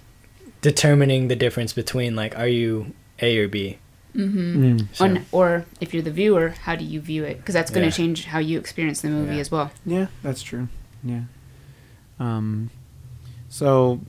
determining 0.60 1.28
the 1.28 1.36
difference 1.36 1.72
between 1.72 2.16
like 2.16 2.36
are 2.38 2.48
you 2.48 2.92
A 3.20 3.38
or 3.38 3.48
B. 3.48 3.78
Mm-hmm. 4.16 4.64
Mm. 4.64 4.86
So, 4.92 5.04
On, 5.04 5.26
or 5.32 5.66
if 5.80 5.92
you're 5.92 6.02
the 6.02 6.10
viewer, 6.12 6.50
how 6.50 6.76
do 6.76 6.84
you 6.84 7.00
view 7.00 7.24
it? 7.24 7.38
Because 7.38 7.52
that's 7.54 7.70
going 7.70 7.82
to 7.82 7.88
Yeah. 7.88 7.96
change 8.06 8.24
how 8.26 8.38
you 8.38 8.58
experience 8.60 9.00
the 9.00 9.08
movie 9.08 9.34
Yeah. 9.34 9.40
as 9.40 9.50
well. 9.50 9.72
Yeah, 9.84 10.06
that's 10.22 10.40
true. 10.42 10.68
Yeah. 11.02 11.22
Um, 12.20 12.70
so, 13.48 14.00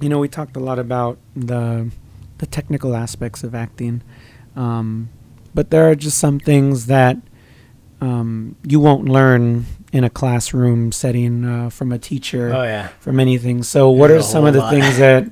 you 0.00 0.08
know, 0.08 0.20
we 0.20 0.28
talked 0.28 0.56
a 0.56 0.60
lot 0.60 0.78
about 0.78 1.18
the 1.34 1.90
the 2.38 2.46
technical 2.46 2.94
aspects 2.94 3.42
of 3.42 3.54
acting, 3.54 4.02
um, 4.54 5.08
but 5.54 5.70
there 5.70 5.88
are 5.90 5.94
just 5.94 6.18
some 6.18 6.38
things 6.38 6.86
that 6.86 7.16
um, 8.00 8.56
you 8.62 8.78
won't 8.80 9.06
learn 9.06 9.66
in 9.92 10.04
a 10.04 10.10
classroom 10.10 10.92
setting 10.92 11.44
uh, 11.44 11.70
from 11.70 11.92
a 11.92 11.98
teacher, 11.98 12.54
oh 12.54 12.62
yeah. 12.62 12.88
from 13.00 13.18
anything. 13.20 13.62
So, 13.62 13.90
what 13.90 14.08
There's 14.08 14.24
are 14.24 14.28
some 14.28 14.44
of 14.44 14.54
the 14.54 14.60
lot. 14.60 14.70
things 14.70 14.98
that 14.98 15.24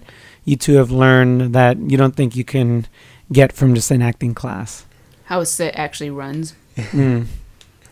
you 0.44 0.56
two 0.56 0.76
have 0.76 0.90
learned 0.90 1.54
that 1.54 1.78
you 1.78 1.96
don't 1.96 2.16
think 2.16 2.36
you 2.36 2.44
can 2.44 2.86
get 3.32 3.52
from 3.52 3.74
just 3.74 3.90
an 3.90 4.02
acting 4.02 4.34
class? 4.34 4.86
How 5.24 5.40
a 5.40 5.46
set 5.46 5.74
actually 5.74 6.10
runs. 6.10 6.54
Mm. 6.76 7.26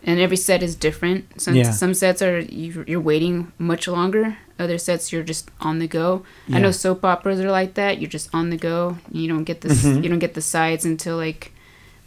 And 0.05 0.19
every 0.19 0.37
set 0.37 0.61
is 0.63 0.75
different. 0.75 1.41
Some 1.41 1.55
Yeah. 1.55 1.71
some 1.71 1.93
sets 1.93 2.21
are 2.21 2.39
you- 2.39 2.83
you're 2.87 2.99
waiting 3.01 3.51
much 3.57 3.87
longer. 3.87 4.37
Other 4.59 4.77
sets 4.77 5.11
you're 5.11 5.23
just 5.23 5.49
on 5.61 5.79
the 5.79 5.87
go. 5.87 6.23
Yeah. 6.47 6.57
I 6.57 6.59
know 6.61 6.71
soap 6.71 7.03
operas 7.03 7.39
are 7.39 7.49
like 7.51 7.73
that. 7.75 7.99
You're 7.99 8.09
just 8.09 8.29
on 8.33 8.49
the 8.49 8.57
go. 8.57 8.97
You 9.11 9.27
don't 9.27 9.43
get 9.45 9.61
this. 9.61 9.83
Mhm. 9.83 10.03
You 10.03 10.09
don't 10.09 10.19
get 10.19 10.33
the 10.35 10.41
sides 10.41 10.85
until 10.85 11.17
like 11.17 11.51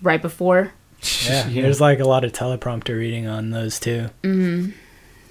right 0.03 0.23
before. 0.23 0.73
Yeah. 1.27 1.49
Yeah. 1.49 1.63
There's 1.65 1.81
like 1.81 2.01
a 2.01 2.05
lot 2.07 2.25
of 2.25 2.33
teleprompter 2.33 2.97
reading 2.97 3.27
on 3.27 3.51
those 3.51 3.81
too. 3.81 4.11
Mm-hmm. 4.23 4.71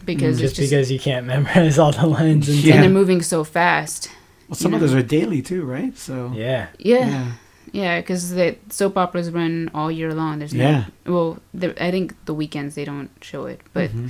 Because 0.05 0.39
just, 0.39 0.51
it's 0.51 0.59
just, 0.59 0.69
because 0.71 0.91
you 0.91 0.99
can't 0.99 1.25
memorize 1.33 1.79
all 1.79 1.91
the 1.91 2.05
lines 2.05 2.47
and 2.49 2.57
Yeah. 2.59 2.75
and 2.75 2.83
they're 2.83 2.89
moving 2.89 3.21
so 3.21 3.43
fast. 3.43 4.09
Well, 4.47 4.55
some 4.55 4.71
you 4.71 4.75
of 4.75 4.81
know. 4.81 4.87
those 4.87 4.95
are 4.95 5.01
daily 5.01 5.41
too, 5.41 5.63
right? 5.63 5.97
So 5.97 6.31
yeah. 6.35 6.67
Yeah, 6.77 7.31
yeah. 7.81 7.99
Because 8.01 8.23
the 8.39 8.55
soap 8.69 8.97
operas 8.97 9.29
run 9.31 9.69
all 9.73 9.91
year 9.91 10.13
long. 10.13 10.39
There's 10.39 10.53
Yeah. 10.53 10.85
no. 11.05 11.13
Well, 11.13 11.29
the- 11.53 11.77
I 11.83 11.91
think 11.91 12.13
the 12.25 12.33
weekends 12.33 12.75
they 12.75 12.85
don't 12.85 13.09
show 13.21 13.45
it, 13.53 13.59
but 13.73 13.89
Mhm. 13.91 14.09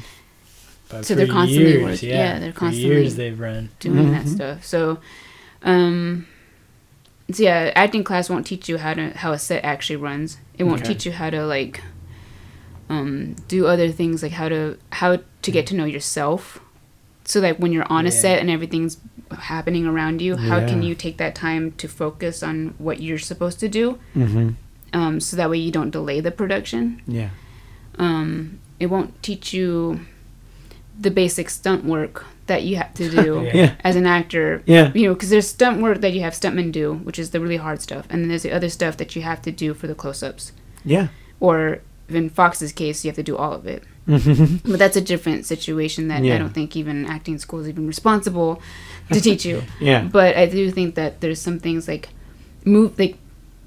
But 0.88 1.04
So 1.04 1.14
for 1.14 1.18
they're 1.18 1.28
constantly 1.40 1.72
years, 1.72 1.84
work- 1.84 2.04
yeah, 2.04 2.16
yeah, 2.34 2.40
they're 2.40 2.54
for 2.54 2.60
constantly- 2.60 2.96
years 3.02 3.16
they've 3.16 3.40
run. 3.40 3.70
doing 3.80 4.12
that 4.12 4.26
Mhm. 4.26 4.36
stuff. 4.36 4.64
So, 4.64 5.00
um, 5.64 6.28
so 7.32 7.42
yeah, 7.42 7.72
acting 7.76 8.04
class 8.04 8.30
won't 8.30 8.46
teach 8.46 8.70
you 8.70 8.78
how 8.78 8.94
to 8.94 9.10
how 9.18 9.32
a 9.32 9.40
set 9.40 9.66
actually 9.66 9.96
runs. 9.96 10.38
It 10.60 10.64
won't 10.66 10.82
Okay. 10.82 10.94
teach 10.94 11.08
you 11.08 11.12
how 11.14 11.32
to 11.32 11.44
like, 11.44 11.82
um, 12.88 13.36
do 13.48 13.66
other 13.66 13.90
things 13.90 14.22
like 14.22 14.34
how 14.34 14.48
to 14.48 14.78
how 14.92 15.18
to 15.42 15.50
get 15.52 15.66
to 15.68 15.76
know 15.76 15.86
yourself. 15.86 16.60
So 17.26 17.40
like 17.40 17.58
when 17.58 17.74
you're 17.74 17.92
on 17.92 18.06
a 18.06 18.12
set 18.12 18.40
and 18.40 18.50
everything's 18.50 18.98
happening 19.32 19.86
around 19.88 20.22
you, 20.22 20.36
how 20.38 20.60
can 20.60 20.84
you 20.84 20.94
take 20.96 21.18
that 21.18 21.34
time 21.36 21.72
to 21.74 21.88
focus 21.88 22.44
on 22.44 22.76
what 22.78 23.02
you're 23.02 23.18
supposed 23.18 23.60
to 23.62 23.68
do? 23.68 24.00
Mm-hmm. 24.16 24.50
Um, 24.94 25.20
so 25.20 25.36
that 25.36 25.50
way 25.50 25.58
you 25.58 25.72
don't 25.72 25.90
delay 25.90 26.20
the 26.22 26.32
production. 26.32 27.02
Yeah. 27.08 27.30
Um, 27.98 28.60
it 28.80 28.88
won't 28.88 29.22
teach 29.24 29.54
you 29.54 30.02
the 31.00 31.12
basic 31.12 31.50
stunt 31.50 31.84
work 31.84 32.26
that 32.48 32.64
you 32.64 32.76
have 32.76 32.94
to 32.94 33.10
do 33.10 33.42
Yeah. 33.44 33.52
Yeah. 33.56 33.76
as 33.84 33.96
an 33.96 34.06
actor 34.06 34.62
Yeah. 34.66 34.92
you 34.94 35.08
know, 35.08 35.14
because 35.14 35.30
there's 35.32 35.48
stunt 35.48 35.82
work 35.82 36.02
that 36.02 36.14
you 36.14 36.22
have 36.22 36.34
stuntmen 36.34 36.72
do, 36.72 36.94
which 36.94 37.18
is 37.18 37.32
the 37.32 37.40
really 37.40 37.58
hard 37.58 37.82
stuff, 37.82 38.06
and 38.10 38.22
then 38.22 38.30
there's 38.30 38.44
the 38.44 38.52
other 38.52 38.70
stuff 38.70 38.98
that 38.98 39.16
you 39.16 39.24
have 39.24 39.42
to 39.42 39.52
do 39.52 39.74
for 39.74 39.88
the 39.88 39.96
close-ups, 39.96 40.52
Yeah. 40.86 41.08
or 41.40 41.80
in 42.08 42.30
Fox's 42.30 42.72
case, 42.72 43.04
you 43.04 43.10
have 43.10 43.16
to 43.16 43.24
do 43.24 43.36
all 43.36 43.52
of 43.54 43.66
it. 43.66 43.84
Mm-hmm. 44.08 44.70
But 44.72 44.80
that's 44.80 44.96
a 44.96 45.02
different 45.02 45.46
situation 45.46 46.08
that 46.10 46.24
Yeah. 46.24 46.36
I 46.36 46.38
don't 46.38 46.54
think 46.54 46.76
even 46.76 47.06
acting 47.06 47.38
school 47.40 47.60
is 47.62 47.68
even 47.70 47.88
responsible 47.88 48.62
to 49.12 49.20
teach 49.20 49.46
you. 49.46 49.64
Yeah. 49.80 50.04
But 50.04 50.36
I 50.38 50.46
do 50.46 50.70
think 50.72 50.96
that 50.96 51.22
there's 51.22 51.42
some 51.42 51.60
things 51.60 51.88
like 51.88 52.10
move 52.66 52.98
like 53.00 53.18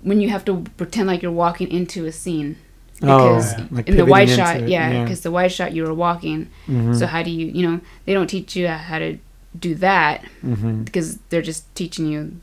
when 0.02 0.21
you 0.21 0.28
have 0.30 0.45
to 0.45 0.64
pretend 0.76 1.09
like 1.09 1.23
you're 1.23 1.33
walking 1.33 1.68
into 1.71 2.07
a 2.07 2.12
scene. 2.12 2.57
Because 3.00 3.54
oh, 3.54 3.66
like 3.71 3.88
in 3.88 3.97
the 3.97 4.04
wide 4.04 4.28
shot, 4.28 4.57
into 4.57 4.66
it, 4.66 4.71
yeah, 4.71 5.02
because 5.04 5.21
the 5.23 5.30
wide 5.30 5.52
shot 5.52 5.73
you 5.73 5.85
were 5.85 5.95
walking. 5.95 6.49
Mhm. 6.66 6.99
So 6.99 7.07
how 7.07 7.23
do 7.23 7.30
you, 7.30 7.47
you 7.47 7.62
know, 7.68 7.80
they 8.07 8.12
don't 8.14 8.26
teach 8.26 8.57
you 8.57 8.66
how 8.66 8.99
to 8.99 9.18
do 9.59 9.75
that 9.76 10.25
Mhm. 10.45 10.85
because 10.85 11.18
they're 11.30 11.42
just 11.42 11.62
teaching 11.76 12.07
you 12.11 12.40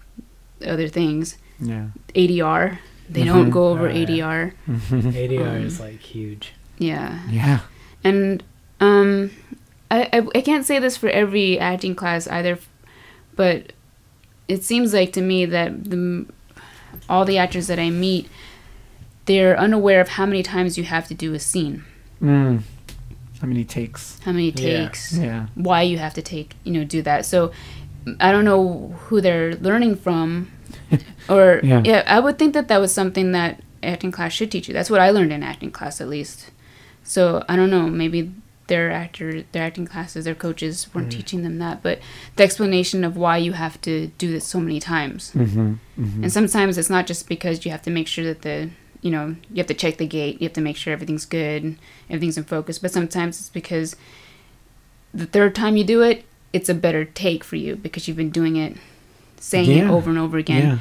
other 0.66 0.88
things. 0.88 1.38
Yeah. 1.60 1.88
ADR. 2.16 2.80
They 3.10 3.22
Mhm. 3.24 3.26
don't 3.26 3.50
go 3.52 3.68
over 3.70 3.88
Oh. 3.90 3.92
ADR. 3.94 4.54
Mhm. 4.68 5.14
ADR 5.16 5.48
Um, 5.60 5.66
is 5.66 5.80
like 5.80 6.00
huge. 6.00 6.54
Yeah. 6.78 7.20
Yeah. 7.30 7.60
And 8.06 8.42
um 8.80 9.32
I, 9.92 10.10
I 10.14 10.28
I 10.36 10.42
can't 10.42 10.66
say 10.66 10.80
this 10.80 10.96
for 10.96 11.10
every 11.10 11.60
acting 11.60 11.96
class 11.96 12.28
either 12.28 12.58
but 13.36 13.74
it 14.48 14.64
seems 14.64 14.94
like 14.94 15.12
to 15.14 15.22
me 15.22 15.46
that 15.46 15.84
the 15.92 16.26
all 17.10 17.26
the 17.26 17.38
actors 17.38 17.68
that 17.68 17.80
I 17.80 17.90
meet 17.90 18.30
they're 19.26 19.58
unaware 19.60 20.00
of 20.02 20.10
how 20.10 20.26
many 20.26 20.44
times 20.44 20.78
you 20.78 20.84
have 20.84 21.08
to 21.08 21.14
do 21.16 21.34
a 21.34 21.40
scene, 21.40 21.84
Mm. 22.22 22.62
How 23.42 23.48
many 23.48 23.64
takes? 23.66 24.20
how 24.24 24.32
many 24.32 24.50
Yeah. 24.52 24.86
takes, 24.86 25.18
Yeah. 25.18 25.48
why 25.56 25.82
you 25.82 25.98
have 25.98 26.14
to 26.14 26.22
take, 26.22 26.56
you 26.64 26.72
know, 26.74 26.84
do 26.86 27.02
that. 27.02 27.26
So 27.26 27.52
I 28.20 28.32
don't 28.32 28.46
know 28.46 28.94
who 29.08 29.20
they're 29.22 29.56
learning 29.56 29.96
from 29.98 30.52
or 31.30 31.60
Yeah. 31.64 31.82
yeah, 31.84 32.04
I 32.06 32.20
would 32.20 32.38
think 32.38 32.54
that 32.54 32.68
that 32.68 32.80
was 32.80 32.94
something 32.94 33.32
that 33.34 33.62
acting 33.84 34.12
class 34.12 34.32
should 34.32 34.52
teach 34.52 34.68
you. 34.68 34.74
That's 34.74 34.90
what 34.92 35.02
I 35.02 35.10
learned 35.10 35.34
in 35.34 35.42
acting 35.44 35.72
class 35.72 36.00
at 36.02 36.08
least. 36.08 36.52
So 37.06 37.46
I 37.48 37.56
don't 37.56 37.70
know, 37.70 37.88
maybe 37.88 38.34
their 38.68 38.92
actor 38.92 39.44
their 39.52 39.64
acting 39.64 39.86
classes, 39.86 40.26
their 40.26 40.34
coaches 40.36 40.88
weren't 40.94 41.10
Mm. 41.10 41.18
teaching 41.18 41.44
them 41.44 41.60
that, 41.60 41.84
but 41.84 42.00
the 42.36 42.44
explanation 42.44 43.04
of 43.04 43.16
why 43.16 43.38
you 43.38 43.54
have 43.54 43.80
to 43.82 44.08
do 44.18 44.32
this 44.32 44.46
so 44.46 44.60
many 44.60 44.80
times. 44.80 45.32
Mm-hmm. 45.36 45.74
Mm-hmm. 46.00 46.24
And 46.24 46.34
sometimes 46.34 46.78
it's 46.80 46.90
not 46.90 47.06
just 47.06 47.30
because 47.30 47.64
you 47.64 47.70
have 47.72 47.84
to 47.84 47.92
make 47.92 48.08
sure 48.08 48.26
that 48.26 48.42
the 48.42 48.70
you 49.02 49.12
know, 49.12 49.36
you 49.52 49.58
have 49.58 49.68
to 49.68 49.74
check 49.76 49.98
the 49.98 50.08
gate, 50.08 50.42
you 50.42 50.46
have 50.46 50.54
to 50.54 50.62
make 50.62 50.76
sure 50.76 50.92
everything's 50.92 51.26
good, 51.26 51.78
everything's 52.10 52.40
in 52.40 52.44
focus, 52.44 52.80
but 52.80 52.90
sometimes 52.92 53.40
it's 53.40 53.50
because 53.50 53.96
the 55.14 55.28
third 55.28 55.54
time 55.54 55.78
you 55.78 55.84
do 55.84 56.02
it, 56.02 56.26
it's 56.52 56.70
a 56.70 56.74
better 56.74 57.06
take 57.06 57.44
for 57.44 57.56
you 57.56 57.76
because 57.76 58.08
you've 58.08 58.18
been 58.18 58.32
doing 58.32 58.56
it 58.56 58.78
saying 59.40 59.70
it 59.78 59.88
over 59.88 60.10
and 60.10 60.18
over 60.18 60.40
again 60.40 60.64
yeah. 60.64 60.78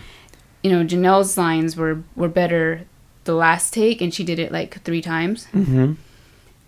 you 0.62 0.71
know, 0.73 0.83
Janelle's 0.87 1.37
lines 1.37 1.76
were 1.76 2.02
were 2.16 2.28
better 2.28 2.87
the 3.25 3.35
last 3.35 3.75
take, 3.75 4.00
and 4.00 4.12
she 4.14 4.25
did 4.25 4.38
it 4.38 4.50
like 4.52 4.81
three 4.85 5.02
times. 5.02 5.47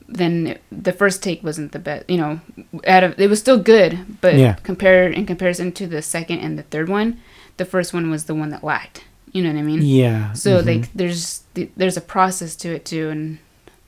Mm-hmm. 0.06 0.14
Then 0.14 0.46
it- 0.46 0.62
the 0.70 0.92
first 0.92 1.22
take 1.22 1.42
wasn't 1.42 1.72
the 1.72 1.78
best. 1.78 2.08
You 2.08 2.18
know, 2.18 2.40
out 2.86 3.04
of 3.04 3.18
it 3.20 3.28
was 3.28 3.38
still 3.40 3.58
good, 3.58 4.20
but 4.20 4.34
Yeah. 4.36 4.54
compared 4.62 5.14
in 5.14 5.26
comparison 5.26 5.72
to 5.72 5.86
the 5.86 6.02
second 6.02 6.40
and 6.40 6.58
the 6.58 6.62
third 6.62 6.88
one, 6.88 7.18
the 7.56 7.64
first 7.64 7.92
one 7.94 8.10
was 8.10 8.24
the 8.24 8.34
one 8.34 8.50
that 8.50 8.62
lacked. 8.62 9.04
You 9.32 9.42
know 9.42 9.52
what 9.52 9.58
I 9.58 9.62
mean? 9.62 9.82
Yeah. 9.82 10.32
So 10.32 10.62
mhm. 10.62 10.66
like, 10.66 10.92
there's 10.94 11.42
there's 11.76 11.96
a 11.96 12.00
process 12.00 12.56
to 12.56 12.74
it 12.74 12.84
too, 12.84 13.10
and 13.10 13.38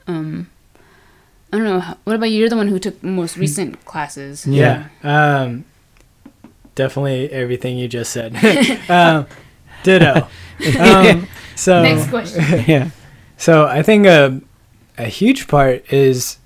um, 0.06 0.48
I 1.52 1.56
don't 1.56 1.64
know. 1.64 1.80
What 2.04 2.16
about 2.16 2.30
you? 2.30 2.38
You're 2.40 2.48
the 2.50 2.56
one 2.56 2.68
who 2.68 2.78
took 2.78 3.02
most 3.02 3.36
recent 3.36 3.84
classes. 3.84 4.46
Yeah. 4.46 4.88
Um, 5.02 5.64
definitely 6.74 7.30
everything 7.32 7.78
you 7.78 7.88
just 7.88 8.12
said. 8.12 8.34
um, 8.90 9.26
ditto. 9.84 10.26
Um, 10.80 11.28
so 11.54 11.82
Next 11.84 12.08
question. 12.10 12.42
yeah. 12.66 12.90
So 13.36 13.66
I 13.66 13.82
think 13.82 14.06
a 14.06 14.40
a 14.98 15.04
huge 15.06 15.48
part 15.48 15.90
is 15.92 16.38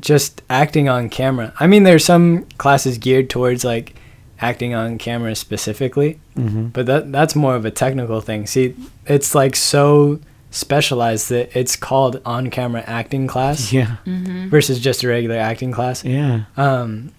just 0.00 0.42
acting 0.50 0.88
on 0.88 1.08
camera. 1.08 1.52
I 1.60 1.66
mean, 1.66 1.84
there's 1.84 2.04
some 2.04 2.44
classes 2.58 2.98
geared 2.98 3.30
towards 3.30 3.64
like 3.64 3.94
acting 4.40 4.74
on 4.74 4.98
camera 4.98 5.34
specifically, 5.34 6.18
Mm-hmm. 6.36 6.66
but 6.68 6.86
that 6.86 7.12
that's 7.12 7.36
more 7.36 7.54
of 7.54 7.64
a 7.64 7.70
technical 7.70 8.20
thing. 8.20 8.46
See, 8.48 8.74
it's 9.06 9.36
like 9.36 9.54
so 9.54 10.18
specialized 10.50 11.28
that 11.30 11.56
it's 11.56 11.76
called 11.76 12.20
on-camera 12.26 12.82
acting 12.86 13.26
class 13.28 13.72
Yeah. 13.78 13.96
Mm-hmm. 14.04 14.48
versus 14.48 14.80
just 14.80 15.04
a 15.04 15.08
regular 15.08 15.36
acting 15.36 15.70
class. 15.72 16.04
Yeah. 16.04 16.44
Um, 16.56 17.12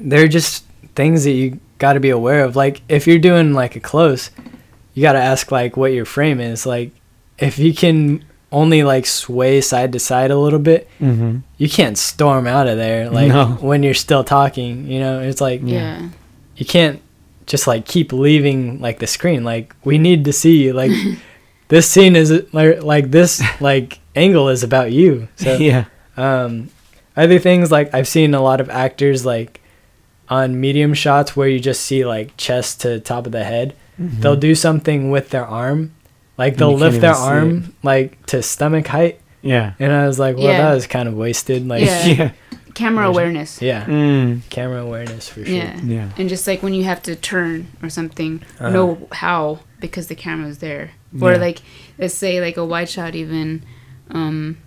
they're 0.00 0.28
just 0.28 0.64
things 0.94 1.24
that 1.24 1.32
you 1.32 1.58
got 1.78 1.94
to 1.94 2.00
be 2.00 2.10
aware 2.10 2.44
of. 2.44 2.54
Like 2.56 2.82
if 2.88 3.06
you're 3.08 3.18
doing 3.18 3.52
like 3.54 3.74
a 3.74 3.80
close, 3.80 4.30
you 4.94 5.02
got 5.02 5.12
to 5.14 5.20
ask 5.20 5.50
like 5.50 5.76
what 5.76 5.92
your 5.92 6.04
frame 6.04 6.38
is. 6.40 6.64
Like 6.66 6.92
if 7.38 7.58
you 7.58 7.74
can 7.74 8.24
only 8.50 8.82
like 8.82 9.04
sway 9.06 9.60
side 9.60 9.92
to 9.92 9.98
side 9.98 10.30
a 10.30 10.38
little 10.38 10.58
bit, 10.58 10.88
Mm-hmm. 11.00 11.38
you 11.58 11.68
can't 11.68 11.98
storm 11.98 12.46
out 12.46 12.66
of 12.66 12.76
there 12.78 13.10
like 13.10 13.28
No. 13.28 13.46
when 13.60 13.82
you're 13.82 13.94
still 13.94 14.24
talking. 14.24 14.86
You 14.86 15.00
know, 15.00 15.20
it's 15.20 15.40
like 15.40 15.60
Yeah. 15.64 16.08
you 16.56 16.64
can't 16.66 17.00
just 17.46 17.66
like 17.66 17.86
keep 17.86 18.12
leaving 18.12 18.80
like 18.80 18.98
the 18.98 19.06
screen. 19.06 19.44
Like 19.44 19.74
we 19.84 19.98
need 19.98 20.24
to 20.26 20.32
see 20.32 20.62
you. 20.64 20.72
Like 20.72 20.90
this 21.68 21.90
scene 21.90 22.16
is 22.16 22.30
like 22.52 22.82
like 22.82 23.10
this 23.10 23.42
like 23.60 23.98
angle 24.16 24.48
is 24.48 24.62
about 24.62 24.92
you. 24.92 25.28
So 25.36 25.56
yeah. 25.58 25.84
um, 26.16 26.70
other 27.16 27.38
things 27.38 27.70
like 27.70 27.92
I've 27.94 28.08
seen 28.08 28.34
a 28.34 28.40
lot 28.40 28.60
of 28.60 28.70
actors 28.70 29.26
like 29.26 29.60
on 30.30 30.60
medium 30.60 30.92
shots 30.94 31.34
where 31.36 31.48
you 31.48 31.58
just 31.60 31.82
see 31.82 32.04
like 32.04 32.36
chest 32.36 32.80
to 32.82 33.00
top 33.00 33.26
of 33.26 33.32
the 33.32 33.44
head. 33.44 33.74
Mhm. 34.00 34.20
They'll 34.20 34.36
do 34.36 34.54
something 34.54 35.10
with 35.10 35.30
their 35.30 35.44
arm, 35.46 35.92
like 36.38 36.56
they'll 36.56 36.74
lift 36.74 37.00
their 37.00 37.14
arm 37.14 37.74
like 37.82 38.24
to 38.26 38.42
stomach 38.42 38.86
height, 38.86 39.20
Yeah. 39.42 39.74
and 39.78 39.92
I 39.92 40.06
was 40.06 40.18
like, 40.18 40.36
well, 40.36 40.46
Yeah. 40.46 40.62
that 40.68 40.74
was 40.74 40.86
kind 40.86 41.08
of 41.08 41.14
wasted. 41.14 41.66
Like, 41.68 41.84
Yeah. 41.84 42.06
Yeah. 42.06 42.30
Camera 42.74 43.08
awareness. 43.08 43.60
yeah, 43.60 43.84
Mm. 43.86 44.42
camera 44.50 44.80
awareness 44.80 45.28
for 45.28 45.44
sure. 45.44 45.52
Yeah. 45.54 45.76
Yeah. 45.82 46.08
And 46.16 46.28
just 46.28 46.46
like 46.46 46.62
when 46.62 46.74
you 46.74 46.84
have 46.84 47.02
to 47.02 47.16
turn 47.16 47.66
or 47.82 47.90
something, 47.90 48.40
Uh-huh. 48.60 48.70
know 48.70 49.08
how 49.10 49.58
because 49.80 50.06
the 50.06 50.14
camera's 50.14 50.58
there. 50.58 50.90
Or 51.20 51.32
Yeah. 51.32 51.38
like, 51.38 51.58
let's 51.98 52.14
say 52.14 52.40
like 52.40 52.56
a 52.56 52.64
wide 52.64 52.88
shot, 52.88 53.16
even 53.16 53.62
um, 54.10 54.58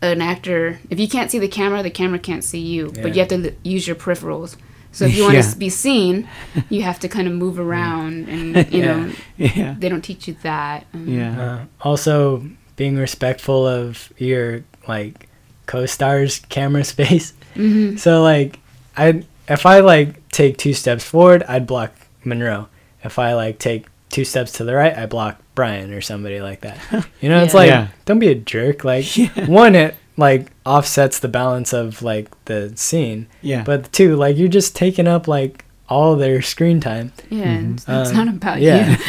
an 0.00 0.22
actor. 0.22 0.78
If 0.90 0.98
you 0.98 1.06
can't 1.08 1.30
see 1.30 1.38
the 1.38 1.48
camera, 1.48 1.82
the 1.82 1.90
camera 1.90 2.18
can't 2.18 2.44
see 2.44 2.60
you. 2.60 2.92
But 3.02 3.14
you 3.14 3.18
have 3.20 3.28
to 3.28 3.44
l- 3.44 3.50
use 3.62 3.86
your 3.86 3.96
peripherals. 3.96 4.56
So 4.92 5.04
if 5.04 5.14
you 5.14 5.22
want 5.22 5.34
Yeah. 5.34 5.42
to 5.42 5.56
be 5.56 5.68
seen, 5.68 6.28
you 6.70 6.82
have 6.82 6.98
to 7.00 7.08
kind 7.08 7.28
of 7.28 7.34
move 7.34 7.58
around, 7.58 8.28
and 8.28 8.56
you 8.72 8.80
Yeah. 8.80 8.86
know 8.96 9.12
Yeah. 9.36 9.74
they 9.78 9.88
don't 9.88 10.02
teach 10.02 10.26
you 10.28 10.36
that. 10.42 10.86
Um, 10.94 11.06
Yeah. 11.08 11.40
Uh, 11.40 11.64
also, 11.82 12.42
being 12.76 12.96
respectful 12.96 13.66
of 13.66 14.12
your 14.18 14.64
like 14.88 15.28
co-star's 15.66 16.40
camera 16.48 16.84
space. 16.94 17.34
hmm 17.54 17.96
So 17.96 18.22
like, 18.22 18.58
I 18.96 19.24
if 19.48 19.66
I 19.66 19.80
like 19.80 20.28
take 20.30 20.56
two 20.58 20.72
steps 20.74 21.04
forward, 21.04 21.42
I'd 21.48 21.66
block 21.66 21.92
Monroe. 22.24 22.68
If 23.04 23.18
I 23.18 23.34
like 23.34 23.58
take 23.58 23.86
two 24.10 24.24
steps 24.24 24.52
to 24.52 24.64
the 24.64 24.74
right, 24.74 24.96
I 24.96 25.06
block 25.06 25.40
Brian 25.54 25.92
or 25.92 26.00
somebody 26.00 26.40
like 26.40 26.60
that. 26.62 26.78
You 27.20 27.28
know, 27.28 27.42
it's 27.42 27.54
like 27.54 27.68
Yeah. 27.68 27.88
don't 28.06 28.18
be 28.18 28.28
a 28.28 28.34
jerk. 28.34 28.84
Like 28.84 29.16
Yeah. 29.16 29.46
one, 29.46 29.74
it 29.74 29.94
like 30.16 30.50
offsets 30.68 31.18
the 31.18 31.28
balance 31.28 31.72
of 31.72 32.02
like 32.02 32.28
the 32.44 32.72
scene, 32.76 33.26
Yeah. 33.42 33.62
but 33.64 33.92
two, 33.92 34.14
like 34.16 34.36
you're 34.36 34.48
just 34.60 34.76
taking 34.76 35.06
up 35.08 35.26
like 35.26 35.64
all 35.88 36.16
their 36.16 36.42
screen 36.42 36.80
time. 36.80 37.12
Yeah, 37.30 37.44
Mhm. 37.58 37.74
it's, 37.74 37.84
it's 37.88 38.10
Um, 38.10 38.16
not 38.16 38.28
about 38.28 38.60
yeah. 38.60 38.90
you. 38.90 38.96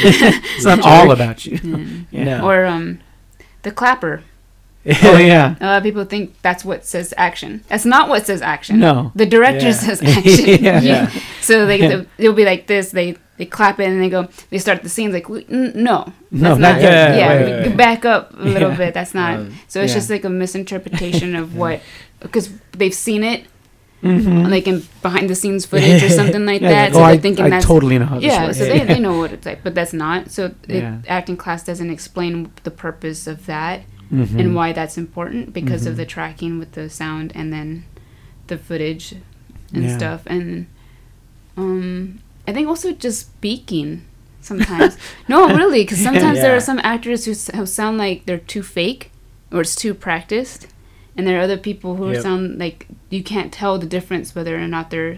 it's 0.56 0.66
not 0.66 0.80
all 0.86 1.12
about 1.12 1.46
you. 1.46 1.60
Yeah. 1.62 1.78
Yeah. 2.12 2.24
No. 2.40 2.48
Or 2.50 2.66
um, 2.66 3.00
the 3.64 3.72
clapper. 3.72 4.22
Oh 5.04 5.18
yeah. 5.18 5.56
A 5.60 5.66
lot 5.66 5.78
of 5.78 5.84
people 5.84 6.06
think 6.06 6.36
that's 6.42 6.64
what 6.66 6.86
says 6.86 7.14
action. 7.18 7.64
That's 7.68 7.86
not 7.86 8.10
what 8.10 8.26
says 8.26 8.42
action. 8.42 8.80
No. 8.80 9.12
The 9.16 9.26
director 9.26 9.68
Yeah. 9.68 9.72
says 9.74 10.02
action. 10.04 10.64
Yeah. 10.64 10.82
Yeah. 10.92 11.10
So 11.42 11.66
they 11.66 11.80
they'll, 11.80 12.06
it'll 12.18 12.34
be 12.36 12.46
like 12.46 12.68
this. 12.68 12.92
They 12.92 13.16
they 13.38 13.46
clap 13.46 13.80
it 13.80 13.88
and 13.88 14.02
they 14.02 14.10
go. 14.10 14.28
They 14.50 14.58
start 14.58 14.84
the 14.84 14.90
scenes 14.90 15.14
like 15.14 15.24
"W- 15.24 15.46
n- 15.50 15.72
no. 15.76 16.12
No, 16.32 16.50
that's 16.50 16.60
not 16.60 16.74
not. 16.74 16.82
Yeah, 16.82 17.16
Yeah, 17.18 17.30
wait, 17.30 17.46
wait, 17.46 17.68
wait. 17.70 17.78
back 17.78 18.04
up 18.06 18.34
a 18.38 18.44
little 18.44 18.72
bit. 18.76 18.94
That's 18.94 19.14
not. 19.16 19.40
Um, 19.40 19.56
so 19.68 19.82
it's 19.82 19.94
just 19.94 20.10
like 20.10 20.24
a 20.26 20.30
misinterpretation 20.30 21.36
of 21.36 21.56
what 21.56 21.82
because 22.20 22.50
they've 22.74 22.94
seen 22.94 23.24
it 23.24 23.46
Mm-hmm. 24.02 24.46
like 24.50 24.66
in 24.66 24.82
behind 25.02 25.30
the 25.30 25.36
scenes 25.36 25.66
footage 25.66 26.02
or 26.02 26.08
something 26.10 26.46
like 26.46 26.62
that. 26.62 26.92
oh, 26.92 26.94
So 26.94 27.04
I, 27.04 27.12
they're 27.12 27.22
thinking 27.22 27.44
I 27.46 27.50
that's 27.50 27.66
totally 27.66 28.00
know 28.00 28.18
yeah, 28.22 28.50
so 28.54 28.64
they, 28.64 28.80
they 28.86 28.98
know 28.98 29.18
what 29.18 29.34
it's 29.34 29.46
like, 29.46 29.62
but 29.62 29.76
that's 29.76 29.92
not. 29.92 30.32
So 30.32 30.56
it, 30.70 30.86
acting 31.10 31.36
class 31.36 31.66
doesn't 31.66 31.90
explain 31.90 32.50
the 32.64 32.72
purpose 32.72 33.28
of 33.28 33.46
that 33.48 33.82
Mhm. 34.12 34.40
and 34.40 34.56
why 34.56 34.74
that's 34.74 34.98
important 34.98 35.54
because 35.54 35.84
Mhm. 35.84 35.88
of 35.92 35.98
the 35.98 36.06
tracking 36.06 36.58
with 36.60 36.72
the 36.72 36.90
sound 36.90 37.32
and 37.36 37.54
then 37.54 37.84
the 38.48 38.58
footage 38.58 39.14
and 39.74 39.84
Yeah. 39.84 39.98
stuff. 39.98 40.22
And 40.26 40.66
um, 41.58 42.20
I 42.48 42.54
think 42.54 42.68
also 42.68 42.92
just 42.92 43.20
speaking 43.22 44.04
sometimes. 44.42 44.98
no, 45.28 45.54
really, 45.56 45.84
because 45.84 46.00
sometimes 46.02 46.40
there 46.40 46.56
are 46.56 46.62
some 46.62 46.80
actors 46.84 47.26
who, 47.26 47.32
s- 47.32 47.52
who 47.54 47.66
sound 47.66 47.98
like 47.98 48.26
they're 48.26 48.38
too 48.38 48.64
fake 48.64 49.12
or 49.52 49.62
it's 49.62 49.76
too 49.76 49.94
practiced. 49.94 50.68
And 51.18 51.28
there 51.28 51.38
are 51.38 51.42
other 51.44 51.58
people 51.58 51.98
who 51.98 52.12
Yep. 52.12 52.22
sound 52.22 52.60
like 52.60 52.88
you 53.10 53.22
can't 53.22 53.52
tell 53.52 53.78
the 53.78 53.86
difference 53.86 54.34
whether 54.34 54.56
or 54.58 54.68
not 54.68 54.90
they're 54.90 55.18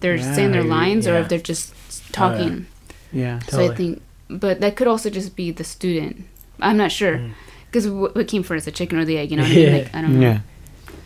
they're 0.00 0.16
Yeah, 0.16 0.34
saying 0.34 0.52
their 0.52 0.62
lines 0.62 1.06
or 1.06 1.16
if 1.16 1.28
they're 1.30 1.38
just 1.38 1.72
talking. 2.12 2.66
Yeah. 3.10 3.38
So 3.48 3.64
I 3.70 3.74
think, 3.74 4.02
but 4.28 4.60
that 4.60 4.76
could 4.76 4.86
also 4.86 5.08
just 5.08 5.34
be 5.34 5.50
the 5.50 5.64
student. 5.64 6.24
I'm 6.60 6.76
not 6.76 6.92
sure 6.92 7.16
Mm. 7.18 7.30
Because 7.74 7.88
what, 7.88 8.14
what 8.14 8.28
came 8.28 8.44
first, 8.44 8.66
the 8.66 8.70
chicken 8.70 8.98
or 9.00 9.04
the 9.04 9.18
egg? 9.18 9.32
You 9.32 9.36
know 9.38 9.42
what 9.42 9.50
I 9.50 9.54
mean? 9.56 9.66
Yeah. 9.68 9.76
Like 9.78 9.94
I 9.96 10.00
don't 10.00 10.20
know. 10.20 10.40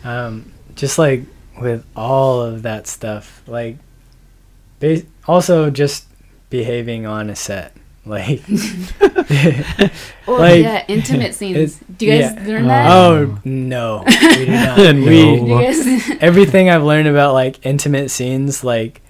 Yeah. 0.03 0.25
um, 0.25 0.51
just 0.75 0.99
like 0.99 1.23
with 1.59 1.83
all 1.95 2.41
of 2.43 2.61
that 2.61 2.85
stuff, 2.85 3.41
like 3.47 3.77
ba- 4.79 5.01
also 5.27 5.71
just 5.71 6.05
behaving 6.51 7.07
on 7.07 7.31
a 7.31 7.35
set, 7.35 7.75
like 8.05 8.43
Oh 8.51 9.89
Like, 10.27 10.61
yeah, 10.61 10.85
intimate 10.87 11.33
scenes. 11.33 11.79
Do 11.97 12.05
you 12.05 12.11
guys 12.19 12.35
yeah. 12.35 12.47
learn 12.47 12.67
that? 12.67 12.91
oh 12.91 13.39
no, 13.43 14.03
we 14.05 14.45
do 14.45 14.51
not. 14.51 14.77
No. 14.77 14.93
We 14.93 15.37
Do 15.37 15.47
guys? 15.59 16.17
everything 16.21 16.69
I've 16.69 16.83
learned 16.83 17.07
about 17.07 17.33
like 17.33 17.65
intimate 17.65 18.11
scenes, 18.11 18.63
like 18.63 19.01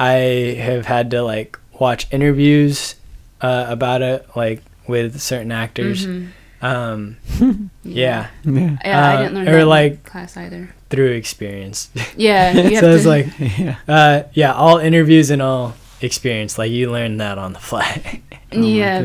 I 0.00 0.56
have 0.58 0.86
had 0.86 1.12
to 1.12 1.22
like 1.22 1.58
watch 1.78 2.08
interviews 2.12 2.96
uh, 3.40 3.66
about 3.68 4.02
it, 4.02 4.26
like 4.34 4.62
with 4.88 5.20
certain 5.20 5.52
actors. 5.52 6.06
Mhm. 6.08 6.30
Um, 6.64 7.16
yeah, 7.84 8.28
Yeah. 8.44 8.76
Yeah, 8.84 9.08
I 9.08 9.14
Uh, 9.14 9.22
didn't 9.22 9.34
learn 9.34 9.48
or, 9.48 9.52
that 9.52 9.60
in 9.62 9.68
like- 9.68 10.04
class 10.04 10.36
either. 10.36 10.70
through 10.90 11.10
experience. 11.12 11.90
Yeah, 12.16 12.52
you 12.52 12.74
have 12.76 12.80
so 12.84 12.90
it's 12.94 13.02
to, 13.04 13.08
like, 13.08 13.26
Yeah. 13.58 13.76
uh, 13.88 14.22
yeah, 14.32 14.52
all 14.54 14.78
interviews 14.78 15.30
and 15.30 15.42
all 15.42 15.74
experience. 16.00 16.56
Like 16.58 16.70
you 16.70 16.90
learn 16.90 17.18
that 17.18 17.36
on 17.38 17.52
the 17.52 17.58
fly. 17.60 18.22
Oh 18.52 18.60
yeah, 18.60 19.00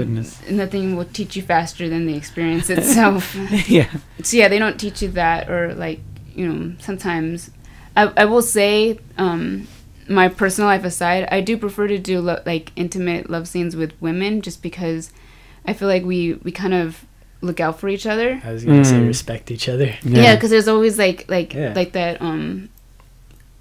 nothing 0.49 0.95
will 0.95 1.05
teach 1.11 1.35
you 1.35 1.41
faster 1.41 1.89
than 1.89 2.05
the 2.05 2.15
experience 2.15 2.69
itself. 2.69 3.35
yeah. 3.67 3.89
so 4.23 4.37
yeah, 4.37 4.47
they 4.47 4.59
don't 4.59 4.79
teach 4.79 5.01
you 5.01 5.09
that, 5.11 5.49
or 5.49 5.73
like 5.73 5.99
you 6.35 6.47
know, 6.47 6.75
sometimes 6.79 7.49
I 7.97 8.03
I 8.15 8.25
will 8.25 8.43
say, 8.43 8.99
um, 9.17 9.67
my 10.07 10.27
personal 10.29 10.69
life 10.69 10.85
aside, 10.85 11.27
I 11.31 11.41
do 11.41 11.57
prefer 11.57 11.87
to 11.87 11.97
do 11.97 12.21
lo- 12.21 12.43
like 12.45 12.71
intimate 12.75 13.29
love 13.29 13.47
scenes 13.47 13.75
with 13.75 13.91
women, 13.99 14.41
just 14.41 14.61
because 14.61 15.11
I 15.65 15.73
feel 15.73 15.87
like 15.87 16.05
we 16.05 16.33
we 16.45 16.51
kind 16.51 16.73
of 16.75 17.05
look 17.41 17.59
out 17.59 17.79
for 17.79 17.87
each 17.89 18.05
other. 18.05 18.41
I 18.43 18.51
was 18.51 18.65
gonna 18.65 18.83
say 18.85 18.95
Mm. 18.99 19.07
respect 19.07 19.49
each 19.51 19.69
other. 19.69 19.93
Yeah, 20.03 20.35
because 20.35 20.49
there's 20.49 20.67
always 20.67 20.97
like 20.97 21.25
like 21.29 21.53
Yeah. 21.53 21.73
like 21.75 21.93
that. 21.93 22.21
Um, 22.21 22.69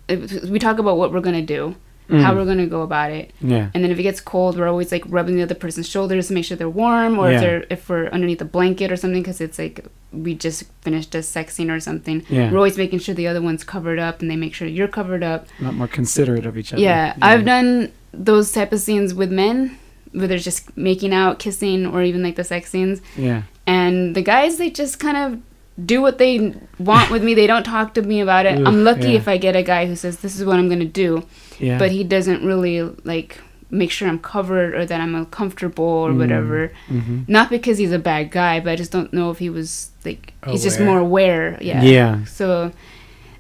it- 0.09 0.45
we 0.51 0.59
talk 0.59 0.79
about 0.79 0.97
what 0.99 1.13
we're 1.13 1.21
gonna 1.21 1.43
do, 1.43 1.75
Mm. 2.11 2.21
how 2.23 2.35
we're 2.35 2.45
gonna 2.47 2.67
go 2.67 2.83
about 2.83 3.13
it, 3.13 3.33
Yeah. 3.43 3.69
and 3.75 3.85
then 3.85 3.91
if 3.91 3.99
it 3.99 4.03
gets 4.03 4.21
cold, 4.21 4.59
we're 4.59 4.67
always 4.69 4.91
like 4.91 5.05
rubbing 5.09 5.37
the 5.37 5.43
other 5.43 5.55
person's 5.55 5.89
shoulders 5.89 6.29
to 6.29 6.35
make 6.35 6.45
sure 6.45 6.57
they're 6.57 6.69
warm, 6.69 7.19
or 7.19 7.31
Yeah. 7.31 7.37
if 7.37 7.41
they're 7.43 7.65
if 7.71 7.89
we're 7.89 8.07
underneath 8.09 8.41
a 8.41 8.47
blanket 8.47 8.91
or 8.91 8.97
something, 8.97 9.23
because 9.23 9.41
it's 9.41 9.59
like 9.59 9.85
we 10.13 10.35
just 10.35 10.65
finished 10.81 11.15
a 11.15 11.23
sex 11.23 11.55
scene 11.55 11.71
or 11.71 11.79
something. 11.81 12.23
Yeah. 12.31 12.51
We're 12.51 12.57
always 12.57 12.79
making 12.79 13.01
sure 13.01 13.15
the 13.15 13.27
other 13.29 13.43
one's 13.43 13.63
covered 13.63 13.99
up, 13.99 14.23
and 14.23 14.31
they 14.31 14.37
make 14.37 14.55
sure 14.55 14.67
you're 14.67 14.89
covered 14.89 15.23
up. 15.23 15.47
A 15.61 15.65
lot 15.65 15.75
more 15.75 15.87
considerate 15.87 16.47
of 16.47 16.57
each 16.57 16.73
other. 16.73 16.83
Yeah, 16.83 17.13
I've 17.21 17.45
done 17.45 17.91
those 18.15 18.51
type 18.53 18.73
of 18.73 18.81
scenes 18.81 19.13
with 19.15 19.31
men, 19.31 19.77
where 20.13 20.27
they're 20.27 20.39
just 20.39 20.77
making 20.77 21.13
out, 21.13 21.39
kissing, 21.39 21.87
or 21.87 22.03
even 22.03 22.23
like 22.23 22.37
the 22.37 22.45
sex 22.45 22.71
scenes. 22.71 23.01
Yeah. 23.17 23.43
And 23.67 24.15
the 24.15 24.23
guys, 24.23 24.57
they 24.59 24.71
just 24.71 24.99
kind 24.99 25.17
of 25.17 25.41
do 25.85 26.01
what 26.03 26.19
they 26.19 26.55
want 26.79 27.11
with 27.11 27.23
me. 27.23 27.35
They 27.35 27.47
don't 27.47 27.65
talk 27.65 27.95
to 27.95 28.03
me 28.03 28.21
about 28.21 28.47
it. 28.47 28.59
Oof, 28.59 28.67
I'm 28.67 28.83
lucky 28.85 29.13
yeah. 29.13 29.19
if 29.19 29.29
I 29.29 29.37
get 29.37 29.55
a 29.55 29.63
guy 29.63 29.87
who 29.87 29.95
says, 29.97 30.19
"This 30.19 30.37
is 30.39 30.45
what 30.45 30.57
I'm 30.57 30.69
gonna 30.69 30.85
do," 30.85 31.25
Yeah. 31.59 31.79
but 31.79 31.91
he 31.93 32.03
doesn't 32.05 32.45
really 32.45 32.83
like 33.05 33.41
make 33.71 33.91
sure 33.91 34.09
I'm 34.09 34.19
covered 34.19 34.75
or 34.75 34.87
that 34.87 34.99
I'm 35.01 35.15
uh, 35.15 35.25
comfortable 35.27 35.85
or 35.85 36.11
Mm. 36.13 36.17
whatever. 36.19 36.73
hmm 36.89 37.21
Not 37.29 37.51
because 37.51 37.77
he's 37.79 37.93
a 37.93 37.99
bad 37.99 38.31
guy, 38.31 38.61
but 38.61 38.71
I 38.71 38.77
just 38.77 38.91
don't 38.91 39.13
know 39.13 39.31
if 39.31 39.39
he 39.39 39.51
was 39.51 39.91
like 40.05 40.33
he's 40.49 40.63
just 40.63 40.81
more 40.81 40.99
aware. 40.99 41.59
Yeah. 41.61 41.83
Yeah. 41.83 42.25
So 42.25 42.73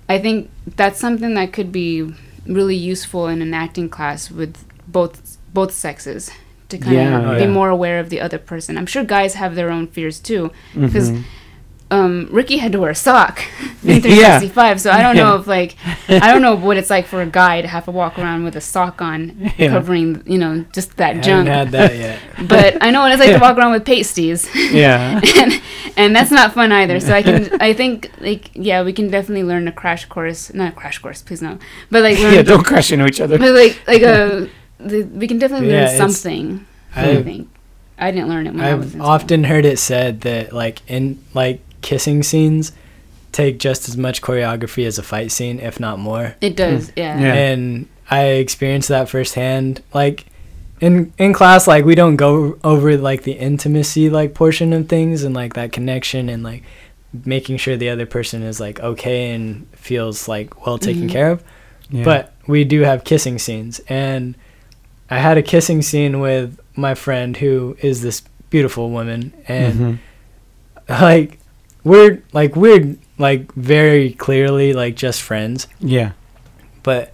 I 0.08 0.18
think 0.18 0.50
that's 0.76 1.00
something 1.00 1.32
that 1.34 1.52
could 1.54 1.72
be 1.72 2.14
really 2.46 2.76
useful 2.76 3.26
in 3.26 3.40
an 3.42 3.54
acting 3.54 3.88
class 3.88 4.30
with 4.30 4.64
both 4.86 5.38
both 5.54 5.72
sexes 5.72 6.30
to 6.68 6.78
kind 6.78 6.94
Yeah, 6.96 7.30
of 7.32 7.36
be 7.38 7.42
yeah. 7.44 7.48
more 7.50 7.68
aware 7.70 7.98
of 8.00 8.10
the 8.10 8.20
other 8.20 8.38
person. 8.38 8.76
I'm 8.78 8.86
sure 8.86 9.04
guys 9.04 9.34
have 9.34 9.54
their 9.54 9.70
own 9.70 9.86
fears 9.86 10.18
too. 10.20 10.50
Because 10.74 11.10
Mhm. 11.10 11.22
um, 11.90 12.28
Ricky 12.30 12.58
had 12.58 12.72
to 12.72 12.80
wear 12.80 12.90
a 12.90 12.94
sock 12.94 13.40
in 13.82 14.02
Yeah. 14.02 14.38
365, 14.38 14.78
so 14.82 14.90
I 14.90 15.00
don't 15.02 15.16
know 15.16 15.36
if 15.36 15.46
like 15.46 15.76
I 16.08 16.30
don't 16.30 16.42
know 16.42 16.54
what 16.54 16.76
it's 16.76 16.90
like 16.90 17.06
for 17.06 17.22
a 17.22 17.26
guy 17.26 17.62
to 17.62 17.68
have 17.68 17.86
to 17.86 17.90
walk 17.90 18.18
around 18.18 18.44
with 18.44 18.54
a 18.56 18.60
sock 18.60 19.00
on, 19.00 19.50
Yeah. 19.56 19.68
covering 19.70 20.22
you 20.26 20.36
know 20.36 20.64
just 20.74 20.90
I 20.90 20.94
that 20.96 21.06
haven't 21.08 21.22
junk. 21.22 21.48
had 21.48 21.70
that 21.72 21.96
yet. 21.96 22.18
But 22.46 22.76
I 22.82 22.90
know 22.90 23.00
what 23.00 23.12
it's 23.12 23.20
like 23.20 23.32
to 23.32 23.38
walk 23.46 23.56
around 23.56 23.72
with 23.72 23.86
pasties. 23.86 24.46
yeah. 24.70 25.20
and, 25.40 25.60
and 25.96 26.14
that's 26.14 26.30
not 26.30 26.52
fun 26.52 26.70
either. 26.72 27.00
So 27.00 27.12
I 27.14 27.22
can, 27.22 27.48
I 27.60 27.72
think, 27.72 28.10
like, 28.20 28.50
yeah, 28.54 28.82
we 28.84 28.92
can 28.92 29.08
definitely 29.10 29.44
learn 29.44 29.66
a 29.66 29.72
crash 29.72 30.04
course, 30.04 30.52
not 30.54 30.68
a 30.74 30.76
crash 30.76 30.98
course, 30.98 31.22
please 31.22 31.40
no, 31.42 31.58
but 31.90 32.02
like 32.02 32.18
learn, 32.20 32.34
yeah. 32.34 32.42
Don't 32.42 32.64
crash 32.64 32.92
into 32.92 33.06
each 33.06 33.20
other. 33.20 33.38
but 33.38 33.52
like, 33.52 33.80
like 33.88 34.02
a, 34.02 34.48
the, 34.78 35.02
we 35.04 35.26
can 35.26 35.38
definitely 35.38 35.70
Yeah, 35.70 35.86
learn 35.86 35.96
something. 35.96 36.66
I, 36.94 37.10
I've- 37.10 37.22
think 37.22 37.48
I 37.98 38.10
didn't 38.10 38.28
learn 38.28 38.46
it 38.46 38.54
when 38.54 38.60
I 38.62 38.74
was 38.74 38.86
I've 38.88 38.94
in 38.94 39.00
often 39.00 39.44
heard 39.44 39.64
it 39.64 39.78
said 39.78 40.20
that 40.22 40.52
like 40.52 40.80
in 40.88 41.18
like 41.34 41.60
kissing 41.82 42.22
scenes 42.22 42.72
take 43.32 43.58
just 43.58 43.88
as 43.88 43.96
much 43.96 44.22
choreography 44.22 44.86
as 44.86 44.98
a 44.98 45.02
fight 45.02 45.30
scene, 45.32 45.58
if 45.60 45.78
not 45.80 45.98
more. 45.98 46.34
It 46.40 46.56
does, 46.56 46.92
yeah. 46.96 47.20
Yeah. 47.20 47.34
And 47.34 47.88
I 48.10 48.24
experienced 48.24 48.88
that 48.88 49.08
firsthand. 49.08 49.82
Like 49.92 50.26
in 50.80 51.12
in 51.18 51.32
class, 51.32 51.66
like 51.66 51.84
we 51.84 51.94
don't 51.96 52.16
go 52.16 52.56
over 52.64 52.96
like 52.96 53.24
the 53.24 53.32
intimacy 53.32 54.08
like 54.10 54.32
portion 54.34 54.72
of 54.72 54.88
things 54.88 55.24
and 55.24 55.34
like 55.34 55.54
that 55.54 55.72
connection 55.72 56.28
and 56.28 56.42
like 56.42 56.62
making 57.24 57.56
sure 57.56 57.76
the 57.76 57.88
other 57.88 58.06
person 58.06 58.42
is 58.42 58.60
like 58.60 58.78
okay 58.80 59.32
and 59.32 59.66
feels 59.72 60.28
like 60.28 60.64
well 60.66 60.78
taken 60.78 61.08
Mhm. 61.08 61.12
care 61.12 61.30
of. 61.32 61.42
Yeah. 61.90 62.04
But 62.04 62.34
we 62.46 62.62
do 62.64 62.82
have 62.82 63.02
kissing 63.04 63.38
scenes, 63.38 63.80
and 63.88 64.36
I 65.10 65.18
had 65.18 65.38
a 65.38 65.42
kissing 65.42 65.82
scene 65.82 66.20
with 66.20 66.58
my 66.76 66.94
friend 66.94 67.36
who 67.36 67.76
is 67.80 68.02
this 68.02 68.22
beautiful 68.50 68.90
woman, 68.90 69.32
and 69.46 69.74
Mhm. 69.74 69.98
like 70.88 71.38
we're 71.84 72.22
like 72.32 72.56
we're 72.56 72.96
like 73.18 73.52
very 73.54 74.10
clearly 74.12 74.72
like 74.72 74.96
just 74.96 75.22
friends, 75.22 75.66
Yeah. 75.80 76.12
but 76.82 77.12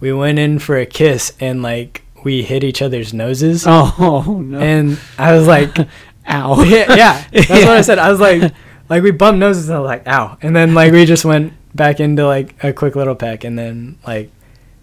we 0.00 0.12
went 0.12 0.38
in 0.38 0.58
for 0.58 0.76
a 0.78 0.86
kiss 0.86 1.32
and 1.40 1.62
like 1.62 2.02
we 2.24 2.42
hit 2.42 2.62
each 2.64 2.80
other's 2.82 3.12
noses, 3.12 3.64
Oh 3.68 4.40
no. 4.44 4.58
and 4.58 4.98
I 5.18 5.32
was 5.34 5.46
like, 5.46 5.76
Ow. 6.28 6.62
yeah, 6.64 6.94
yeah, 6.96 7.24
that's 7.32 7.48
what 7.50 7.68
I 7.68 7.80
said. 7.80 7.98
I 7.98 8.08
was 8.10 8.20
like, 8.20 8.52
like 8.88 9.02
we 9.02 9.10
bumped 9.10 9.40
noses 9.40 9.68
and 9.68 9.76
I 9.76 9.80
was 9.80 9.88
like, 9.88 10.06
ow, 10.06 10.36
and 10.40 10.54
then 10.54 10.72
like 10.74 10.92
we 10.92 11.04
just 11.04 11.24
went 11.24 11.52
back 11.74 11.98
into 11.98 12.24
like 12.26 12.54
a 12.62 12.72
quick 12.72 12.94
little 12.94 13.16
peck, 13.16 13.42
and 13.42 13.58
then 13.58 13.96
like 14.06 14.30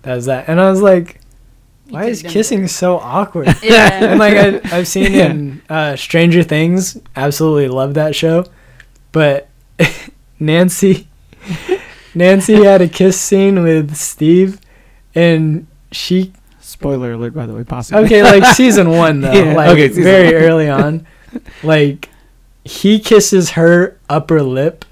that 0.01 0.15
was 0.15 0.25
that, 0.25 0.49
and 0.49 0.59
I 0.59 0.69
was 0.69 0.81
like, 0.81 1.21
why 1.89 2.05
is 2.05 2.21
them 2.21 2.31
kissing 2.31 2.67
so 2.67 2.97
awkward? 2.99 3.47
Yeah. 3.63 4.11
and 4.11 4.19
like 4.25 4.35
I, 4.35 4.77
I've 4.77 4.87
seen 4.87 5.13
Yeah. 5.13 5.29
in 5.31 5.61
uh, 5.69 5.95
Stranger 5.95 6.43
Things, 6.43 6.97
absolutely 7.15 7.67
love 7.67 7.93
that 7.95 8.15
show, 8.15 8.45
but 9.11 9.47
Nancy, 10.39 11.07
Nancy 12.15 12.63
had 12.63 12.81
a 12.81 12.87
kiss 12.87 13.19
scene 13.19 13.61
with 13.63 13.95
Steve, 13.95 14.59
and 15.15 15.67
she 15.91 16.33
Spoiler 16.61 17.13
alert, 17.13 17.33
by 17.33 17.45
the 17.45 17.53
way, 17.53 17.63
possibly. 17.63 18.03
okay 18.05 18.21
like 18.23 18.45
season 18.55 18.89
one 18.91 19.21
though, 19.21 19.31
Yeah, 19.33 19.53
like 19.53 19.69
okay, 19.71 19.87
very 19.89 20.33
one. 20.35 20.43
early 20.43 20.69
on, 20.69 21.07
like 21.63 22.07
he 22.63 22.99
kisses 22.99 23.51
her 23.51 23.97
upper 24.07 24.41
lip, 24.43 24.85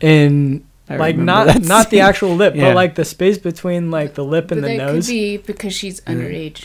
and 0.00 0.64
I 0.88 0.96
like 0.96 1.16
not 1.16 1.46
that 1.46 1.62
not 1.62 1.90
the 1.90 2.00
actual 2.00 2.34
lip, 2.34 2.54
Yeah. 2.56 2.64
but 2.70 2.74
like 2.76 2.94
the 2.96 3.04
space 3.04 3.38
between 3.38 3.90
like 3.90 4.14
the 4.14 4.24
lip 4.24 4.48
But 4.48 4.58
and 4.58 4.64
the 4.64 4.68
that 4.68 4.76
nose. 4.76 5.06
could 5.06 5.12
be 5.12 5.36
because 5.38 5.72
she's 5.74 6.00
underage. 6.02 6.64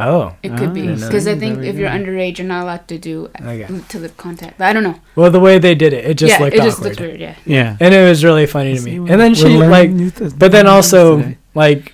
oh, 0.00 0.34
It 0.42 0.56
could 0.56 0.70
Ah, 0.70 0.72
be 0.72 0.86
because 0.86 1.26
I 1.26 1.36
think 1.36 1.58
if 1.64 1.76
you're 1.76 1.90
go. 1.90 1.96
underage, 1.96 2.38
you're 2.38 2.46
not 2.46 2.62
allowed 2.62 2.88
to 2.88 2.98
do 2.98 3.28
okay. 3.40 3.66
lip 3.68 3.88
to 3.88 3.98
lip 3.98 4.16
contact. 4.16 4.56
But 4.58 4.66
I 4.68 4.72
don't 4.72 4.84
know. 4.84 4.98
Well, 5.16 5.30
the 5.30 5.40
way 5.40 5.58
they 5.58 5.74
did 5.74 5.92
it, 5.92 6.04
it 6.06 6.14
just 6.14 6.32
yeah, 6.32 6.38
looked 6.42 6.54
it 6.54 6.60
awkward. 6.60 6.70
just 6.70 6.80
looks 6.82 6.98
weird. 7.00 7.20
Yeah. 7.20 7.34
Yeah. 7.44 7.76
and 7.80 7.92
it 7.92 8.08
was 8.08 8.24
really 8.24 8.46
funny 8.46 8.74
to 8.76 8.80
me. 8.82 8.96
And 8.96 9.20
then 9.20 9.34
she 9.34 9.48
like, 9.58 9.90
th- 9.90 10.32
but 10.38 10.50
then 10.52 10.66
also 10.66 11.18
today. 11.18 11.36
like, 11.54 11.92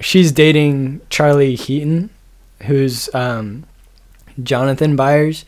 she's 0.00 0.30
dating 0.32 1.00
Charlie 1.10 1.56
Heaton, 1.56 2.10
who's 2.64 3.12
um, 3.14 3.64
Jonathan 4.42 4.96
Byers, 4.96 5.44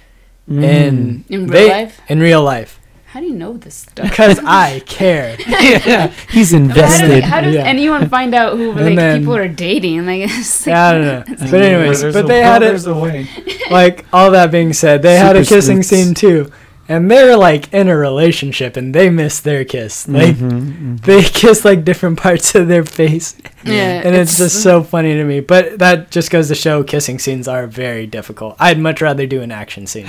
Mm. 0.50 0.64
and 0.64 1.24
In 1.28 1.42
real 1.46 1.52
they 1.52 1.68
life, 1.70 2.00
in 2.08 2.18
real 2.18 2.42
life 2.42 2.80
how 3.12 3.20
do 3.20 3.26
you 3.26 3.34
know 3.34 3.56
this 3.58 3.74
stuff? 3.74 4.08
because 4.08 4.40
I 4.44 4.80
care. 4.86 5.36
yeah, 5.46 6.06
he's 6.30 6.52
How, 6.52 6.58
do, 6.58 6.64
invested. 6.64 7.24
how 7.24 7.40
does 7.42 7.54
Yeah. 7.54 7.64
anyone 7.64 8.08
find 8.08 8.34
out 8.34 8.56
who 8.56 8.72
like 8.72 8.96
then- 8.96 9.20
people 9.20 9.36
are 9.36 9.48
dating? 9.48 10.06
Like, 10.06 10.22
it's 10.30 10.66
like 10.66 10.72
Yeah, 10.74 10.86
I 10.88 10.92
don't 10.92 11.02
know. 11.04 11.24
it's 11.28 11.42
like- 11.42 11.50
But 11.50 11.62
anyways, 11.62 12.00
There's 12.00 12.14
but 12.14 12.24
a- 12.24 12.28
they 12.28 12.40
well, 12.40 12.52
had 12.52 12.62
it 12.62 12.66
there's 12.66 12.86
a 12.86 12.94
way. 12.94 13.28
like 13.70 14.04
all 14.12 14.30
that 14.30 14.50
being 14.50 14.72
said, 14.72 15.02
they 15.02 15.16
had 15.16 15.36
a 15.36 15.44
kissing 15.44 15.82
sleuths. 15.82 15.88
scene 15.88 16.14
too, 16.14 16.50
and 16.88 17.10
they're 17.10 17.36
like 17.36 17.72
in 17.72 17.88
a 17.88 17.96
relationship, 17.96 18.76
and 18.78 18.94
they 18.94 19.08
missed 19.10 19.44
their 19.44 19.64
kiss. 19.64 20.08
Like 20.08 20.36
Mhm, 20.36 20.50
mhm. 20.96 21.00
they 21.04 21.22
kissed 21.22 21.64
like 21.66 21.84
different 21.84 22.18
parts 22.18 22.54
of 22.54 22.66
their 22.68 22.84
face. 22.84 23.36
yeah, 23.64 24.00
and 24.04 24.14
it's, 24.16 24.38
just 24.38 24.62
so 24.62 24.82
funny 24.82 25.12
to 25.14 25.24
me. 25.24 25.40
But 25.40 25.78
that 25.78 26.10
just 26.10 26.30
goes 26.30 26.48
to 26.48 26.54
show 26.54 26.82
kissing 26.82 27.18
scenes 27.18 27.46
are 27.46 27.66
very 27.66 28.06
difficult. 28.06 28.56
I'd 28.58 28.78
much 28.78 29.00
rather 29.02 29.26
do 29.26 29.42
an 29.42 29.52
action 29.52 29.86
scene. 29.86 30.06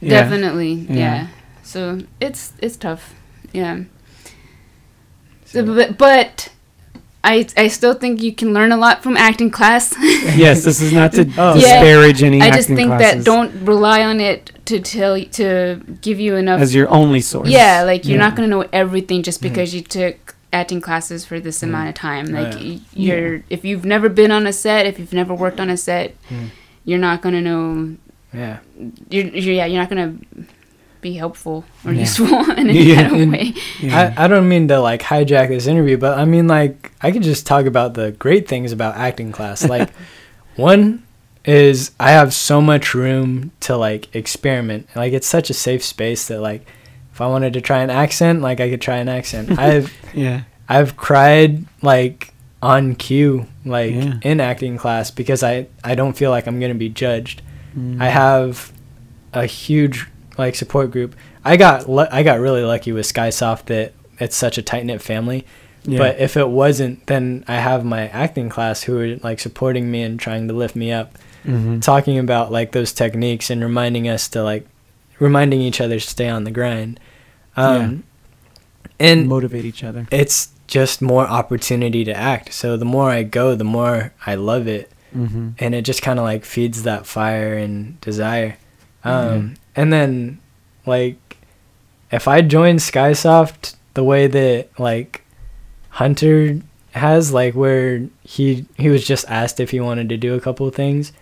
Yeah. 0.00 0.20
definitely 0.22 0.72
Yeah. 0.90 1.28
Yeah. 1.76 1.98
So 1.98 2.06
it's 2.20 2.52
it's 2.62 2.76
tough. 2.76 3.14
Yeah. 3.52 3.84
So, 5.44 5.64
but, 5.64 5.96
but 5.98 6.52
I 7.24 7.46
I 7.56 7.68
still 7.68 7.94
think 7.94 8.22
you 8.22 8.32
can 8.34 8.52
learn 8.52 8.72
a 8.72 8.76
lot 8.76 9.02
from 9.02 9.16
acting 9.16 9.50
class. 9.50 9.94
yes, 10.36 10.64
this 10.64 10.80
is 10.80 10.92
not 10.92 11.12
to 11.12 11.22
Oh. 11.38 11.54
Yeah. 11.58 11.82
disparage 11.82 12.22
any 12.22 12.40
I 12.42 12.46
acting 12.46 12.58
just 12.58 12.68
think 12.68 12.88
classes 12.90 13.24
that 13.24 13.24
don't 13.24 13.52
rely 13.66 14.02
on 14.02 14.20
it 14.20 14.50
to 14.66 14.80
tell 14.80 15.20
to 15.22 15.80
give 16.02 16.18
you 16.20 16.36
enough. 16.36 16.60
as 16.60 16.74
your 16.74 16.88
only 16.90 17.20
source. 17.20 17.48
yeah, 17.48 17.82
like 17.84 18.04
you're 18.04 18.18
Yeah. 18.18 18.26
not 18.26 18.36
gonna 18.36 18.48
know 18.48 18.66
everything 18.72 19.22
just 19.22 19.40
Mhm. 19.40 19.42
because 19.48 19.74
you 19.74 19.82
took 19.82 20.34
acting 20.52 20.80
classes 20.80 21.24
for 21.24 21.38
this 21.40 21.60
Mm. 21.60 21.68
amount 21.68 21.88
of 21.90 21.94
time. 21.94 22.26
Oh, 22.34 22.40
Like 22.42 22.54
yeah. 22.62 22.78
you're 22.92 23.42
if 23.50 23.64
you've 23.64 23.84
never 23.84 24.08
been 24.08 24.30
on 24.32 24.46
a 24.46 24.52
set, 24.52 24.86
if 24.86 24.98
you've 24.98 25.12
never 25.12 25.34
worked 25.34 25.60
on 25.60 25.70
a 25.70 25.76
set, 25.76 26.14
Mm. 26.30 26.50
you're 26.84 26.98
not 26.98 27.22
gonna 27.22 27.40
know. 27.40 27.96
Yeah. 28.34 28.58
You're, 29.10 29.26
you're 29.26 29.54
yeah, 29.54 29.66
you're 29.66 29.80
not 29.80 29.88
gonna 29.88 30.14
be 31.00 31.14
helpful 31.14 31.64
or 31.84 31.92
Yeah. 31.92 32.00
useful 32.00 32.50
in 32.52 32.68
any 32.70 32.82
Yeah. 32.94 33.08
kind 33.08 33.22
of 33.22 33.30
way. 33.30 33.54
Yeah. 33.80 34.14
I, 34.16 34.24
I 34.24 34.28
don't 34.28 34.48
mean 34.48 34.68
to 34.68 34.80
like 34.80 35.02
hijack 35.02 35.48
this 35.48 35.66
interview, 35.66 35.96
but 35.96 36.18
I 36.18 36.24
mean 36.24 36.46
like 36.48 36.92
I 37.02 37.10
could 37.12 37.22
just 37.22 37.46
talk 37.46 37.66
about 37.66 37.94
the 37.94 38.12
great 38.12 38.48
things 38.48 38.72
about 38.72 38.96
acting 38.96 39.32
class. 39.32 39.66
Like 39.68 39.90
one 40.56 41.02
is 41.44 41.92
I 42.00 42.10
have 42.12 42.34
so 42.34 42.60
much 42.60 42.94
room 42.94 43.52
to 43.60 43.76
like 43.76 44.14
experiment. 44.14 44.88
Like 44.96 45.12
it's 45.12 45.26
such 45.26 45.50
a 45.50 45.54
safe 45.54 45.84
space 45.84 46.28
that 46.28 46.40
like 46.40 46.66
if 47.12 47.20
I 47.20 47.26
wanted 47.28 47.52
to 47.54 47.60
try 47.60 47.78
an 47.82 47.90
accent, 47.90 48.42
like 48.42 48.60
I 48.60 48.68
could 48.70 48.80
try 48.80 48.96
an 48.96 49.08
accent. 49.08 49.58
I've 49.58 49.92
yeah. 50.14 50.42
I've 50.68 50.96
cried 50.96 51.64
like 51.82 52.32
on 52.62 52.94
cue, 52.96 53.46
like 53.64 53.94
Yeah. 53.94 54.14
in 54.22 54.40
acting 54.40 54.76
class 54.76 55.10
because 55.10 55.42
I 55.42 55.66
I 55.84 55.94
don't 55.94 56.14
feel 56.16 56.30
like 56.30 56.46
I'm 56.48 56.58
gonna 56.58 56.74
be 56.74 56.88
judged. 56.88 57.42
Mm. 57.78 58.00
I 58.00 58.08
have 58.08 58.72
a 59.32 59.44
huge 59.46 60.06
like 60.38 60.54
support 60.54 60.90
group. 60.90 61.14
I 61.44 61.56
got 61.56 61.88
I 62.12 62.22
got 62.22 62.40
really 62.40 62.62
lucky 62.62 62.92
with 62.92 63.06
SkySoft 63.12 63.66
that 63.66 63.92
it's 64.18 64.36
such 64.36 64.58
a 64.58 64.62
tight 64.62 64.84
knit 64.84 65.02
family. 65.02 65.46
Yeah. 65.84 65.98
But 65.98 66.18
if 66.18 66.36
it 66.36 66.48
wasn't, 66.48 67.06
then 67.06 67.44
I 67.46 67.56
have 67.56 67.84
my 67.84 68.08
acting 68.08 68.48
class 68.48 68.82
who 68.82 68.98
are 68.98 69.16
like 69.18 69.38
supporting 69.38 69.90
me 69.90 70.02
and 70.02 70.18
trying 70.18 70.48
to 70.48 70.54
lift 70.54 70.74
me 70.74 70.90
up, 70.92 71.16
Mhm. 71.46 71.80
talking 71.80 72.18
about 72.18 72.50
like 72.50 72.72
those 72.72 72.92
techniques 72.92 73.50
and 73.50 73.62
reminding 73.62 74.08
us 74.08 74.26
to 74.28 74.42
like 74.42 74.66
reminding 75.20 75.60
each 75.60 75.80
other 75.80 76.00
to 76.00 76.06
stay 76.08 76.28
on 76.28 76.42
the 76.44 76.50
grind. 76.50 76.98
Um, 77.56 78.02
and 78.98 79.28
motivate 79.28 79.64
each 79.64 79.84
other. 79.84 80.06
it's 80.10 80.48
just 80.66 81.00
more 81.00 81.26
opportunity 81.28 82.04
to 82.04 82.16
act. 82.16 82.52
So 82.52 82.76
the 82.76 82.84
more 82.84 83.08
I 83.10 83.22
go, 83.22 83.54
the 83.54 83.64
more 83.64 84.12
I 84.26 84.34
love 84.34 84.66
it 84.66 84.90
Mm-hmm. 85.16 85.50
and 85.60 85.74
it 85.74 85.82
just 85.82 86.02
kind 86.02 86.18
of 86.18 86.24
like 86.24 86.44
feeds 86.44 86.82
that 86.82 87.06
fire 87.06 87.54
and 87.56 87.98
desire. 88.02 88.56
Um, 89.04 89.54
And 89.76 89.92
then, 89.92 90.40
like, 90.86 91.36
if 92.10 92.26
I 92.26 92.40
joined 92.40 92.78
SkySoft 92.80 93.74
the 93.94 94.02
way 94.04 94.26
that 94.26 94.68
like 94.78 95.22
Hunter 95.90 96.60
has, 96.92 97.32
like 97.32 97.54
where 97.54 98.08
he 98.22 98.66
he 98.76 98.88
was 98.88 99.06
just 99.06 99.28
asked 99.28 99.60
if 99.60 99.70
he 99.70 99.80
wanted 99.80 100.08
to 100.08 100.16
do 100.16 100.34
a 100.34 100.40
couple 100.40 100.66
of 100.66 100.74
things, 100.74 101.12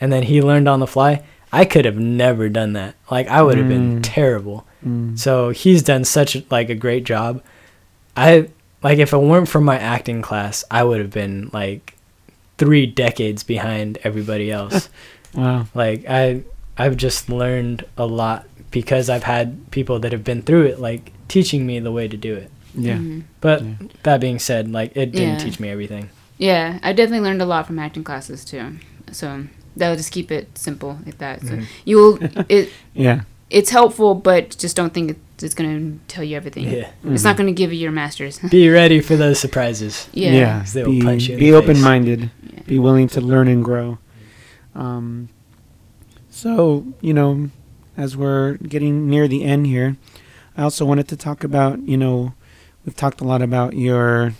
and 0.00 0.12
then 0.12 0.22
he 0.24 0.42
learned 0.42 0.68
on 0.68 0.80
the 0.80 0.86
fly. 0.86 1.22
I 1.50 1.64
could 1.64 1.86
have 1.86 1.98
never 1.98 2.48
done 2.50 2.74
that. 2.74 2.94
Like 3.10 3.26
I 3.28 3.42
would 3.42 3.56
have 3.56 3.68
been 3.68 3.98
Mm. 3.98 4.00
terrible. 4.02 4.66
Mm. 4.86 5.18
So 5.18 5.48
he's 5.50 5.82
done 5.82 6.04
such 6.04 6.36
like 6.50 6.68
a 6.68 6.74
great 6.74 7.04
job. 7.04 7.42
I 8.16 8.48
like 8.82 8.98
if 8.98 9.12
it 9.14 9.18
weren't 9.18 9.48
for 9.48 9.60
my 9.60 9.78
acting 9.78 10.20
class, 10.22 10.62
I 10.70 10.84
would 10.84 11.00
have 11.00 11.10
been 11.10 11.48
like 11.52 11.94
three 12.58 12.84
decades 12.86 13.42
behind 13.44 13.98
everybody 14.04 14.50
else. 14.50 14.88
Wow. 15.34 15.66
like 15.74 16.04
I 16.08 16.42
I've 16.78 16.96
just 16.96 17.28
learned 17.28 17.84
a 17.96 18.06
lot 18.06 18.46
because 18.70 19.10
I've 19.10 19.24
had 19.24 19.70
people 19.70 19.98
that 20.00 20.12
have 20.12 20.24
been 20.24 20.42
through 20.42 20.64
it 20.66 20.78
like 20.78 21.12
teaching 21.28 21.66
me 21.66 21.80
the 21.80 21.92
way 21.92 22.06
to 22.08 22.16
do 22.16 22.34
it. 22.34 22.50
Yeah. 22.74 22.96
Mhm. 22.96 23.22
But 23.40 23.62
Yeah. 23.64 23.72
that 24.04 24.20
being 24.20 24.38
said, 24.38 24.70
like 24.70 24.92
it 24.96 25.12
didn't 25.12 25.38
Yeah. 25.38 25.44
teach 25.44 25.58
me 25.60 25.68
everything. 25.70 26.10
Yeah, 26.38 26.78
I 26.82 26.92
definitely 26.92 27.26
learned 27.26 27.42
a 27.42 27.46
lot 27.46 27.66
from 27.66 27.78
acting 27.78 28.04
classes 28.04 28.44
too. 28.44 28.76
So 29.10 29.44
that'll 29.76 29.96
just 29.96 30.12
keep 30.12 30.30
it 30.30 30.56
simple 30.56 30.98
like 31.04 31.18
that. 31.18 31.40
So 31.42 31.54
Mhm. 31.54 31.64
you'll 31.84 32.18
it 32.48 32.70
Yeah. 32.94 33.22
it's 33.50 33.70
helpful, 33.70 34.14
but 34.14 34.56
just 34.58 34.76
don't 34.76 34.92
think 34.92 35.12
it's, 35.12 35.42
it's 35.42 35.54
gonna 35.54 35.92
tell 36.06 36.22
you 36.22 36.36
everything. 36.36 36.64
Yeah. 36.64 36.88
It's 37.04 37.22
Mhm. 37.22 37.24
not 37.24 37.36
gonna 37.38 37.52
give 37.52 37.72
you 37.72 37.78
your 37.80 37.90
masters. 37.92 38.38
Be 38.50 38.68
ready 38.68 39.00
for 39.00 39.16
those 39.16 39.40
surprises. 39.40 40.06
yeah. 40.12 40.32
Yeah. 40.32 40.58
'Cause 40.60 40.72
they 40.74 40.84
will 40.84 40.92
Be, 40.92 41.00
punch 41.02 41.28
you 41.28 41.34
in 41.34 41.40
be 41.40 41.50
the 41.50 41.56
open 41.56 41.80
minded. 41.80 42.30
Yeah. 42.52 42.60
Be 42.66 42.78
willing 42.78 43.08
to 43.08 43.20
learn 43.20 43.48
and 43.48 43.64
grow. 43.64 43.98
Um, 44.74 45.28
so, 46.38 46.86
you 47.00 47.12
know, 47.12 47.50
as 47.96 48.16
we're 48.16 48.58
getting 48.58 49.10
near 49.10 49.26
the 49.26 49.42
end 49.42 49.66
here, 49.66 49.96
I 50.56 50.62
also 50.62 50.84
wanted 50.84 51.08
to 51.08 51.16
talk 51.16 51.42
about, 51.42 51.80
you 51.80 51.96
know, 51.96 52.32
we've 52.86 52.94
talked 52.94 53.20
a 53.20 53.24
lot 53.24 53.42
about 53.42 53.74
your 53.74 54.34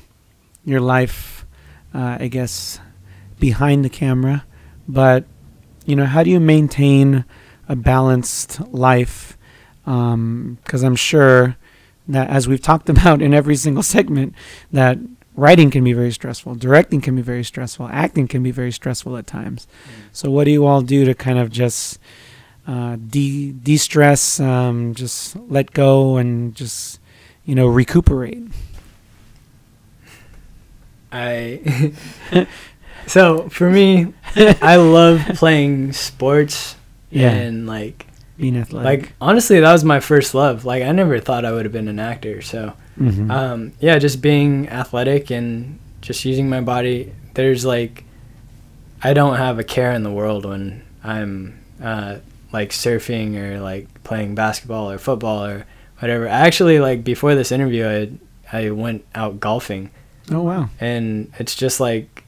your 0.65 0.81
life, 0.81 1.45
uh, 1.93 2.19
I 2.21 2.29
guess, 2.29 2.79
behind 3.41 3.85
the 3.85 3.89
camera, 3.89 4.45
but 4.87 5.25
you 5.87 5.97
know, 5.97 6.05
how 6.05 6.23
do 6.23 6.31
you 6.31 6.39
maintain 6.39 7.25
a 7.69 7.75
balanced 7.75 8.61
life? 8.73 9.37
Because 9.85 10.85
I'm 10.85 10.95
sure 10.95 11.57
that, 12.07 12.31
as 12.31 12.47
we've 12.47 12.63
talked 12.63 12.89
about 12.97 13.21
in 13.21 13.35
every 13.35 13.57
single 13.57 13.83
segment, 13.83 14.37
that 14.71 14.99
writing 15.39 15.71
can 15.71 15.85
be 15.85 15.93
very 15.95 16.11
stressful, 16.11 16.57
directing 16.57 17.01
can 17.01 17.15
be 17.15 17.23
very 17.23 17.45
stressful, 17.45 17.89
acting 17.93 18.27
can 18.27 18.43
be 18.43 18.51
very 18.51 18.73
stressful 18.73 19.17
at 19.17 19.27
times. 19.27 19.67
So, 20.13 20.31
what 20.31 20.45
do 20.45 20.51
you 20.51 20.67
all 20.67 20.83
do 20.83 21.05
to 21.05 21.15
kind 21.15 21.39
of 21.39 21.51
just 21.51 21.99
uh, 22.67 22.97
de 22.97 23.53
de 23.53 23.77
stress, 23.77 24.41
um, 24.41 24.95
just 24.95 25.37
let 25.49 25.71
go, 25.73 26.17
and 26.17 26.55
just 26.55 26.99
you 27.45 27.55
know 27.55 27.67
recuperate? 27.69 28.43
I 31.11 31.93
so 33.07 33.49
for 33.49 33.71
me, 33.71 34.13
I 34.37 34.77
love 34.77 35.23
playing 35.37 35.93
sports 35.93 36.77
Yeah. 37.11 37.31
and 37.31 37.67
like 37.67 38.07
being 38.37 38.57
athletic. 38.57 38.85
Like 39.03 39.13
honestly, 39.21 39.61
that 39.61 39.73
was 39.73 39.85
my 39.85 40.01
first 40.01 40.35
love. 40.35 40.65
Like 40.65 40.83
I 40.83 40.93
never 40.93 41.19
thought 41.21 41.45
I 41.45 41.53
would 41.53 41.65
have 41.65 41.73
been 41.73 41.89
an 41.89 41.99
actor. 41.99 42.43
So 42.43 42.75
Mhm. 42.99 43.31
um, 43.31 43.73
yeah, 43.81 43.99
just 43.99 44.21
being 44.21 44.69
athletic 44.69 45.31
and 45.31 45.79
just 46.01 46.25
using 46.25 46.49
my 46.49 46.61
body. 46.61 47.13
There's 47.35 47.65
like, 47.65 48.05
I 49.03 49.13
don't 49.15 49.37
have 49.37 49.59
a 49.59 49.65
care 49.65 49.93
in 49.93 50.03
the 50.03 50.11
world 50.11 50.45
when 50.45 50.83
I'm 51.05 51.59
uh, 51.83 52.17
like 52.53 52.71
surfing 52.71 53.37
or 53.37 53.61
like 53.61 53.87
playing 54.05 54.35
basketball 54.35 54.91
or 54.91 54.99
football 54.99 55.45
or 55.45 55.65
whatever. 56.01 56.27
Actually, 56.27 56.81
like 56.81 57.05
before 57.05 57.35
this 57.35 57.53
interview, 57.53 57.87
I 57.87 58.11
I 58.65 58.71
went 58.71 59.05
out 59.15 59.39
golfing, 59.41 59.91
oh 60.33 60.43
wow. 60.43 60.71
and 60.81 61.31
it's 61.39 61.55
just 61.55 61.81
like, 61.81 62.25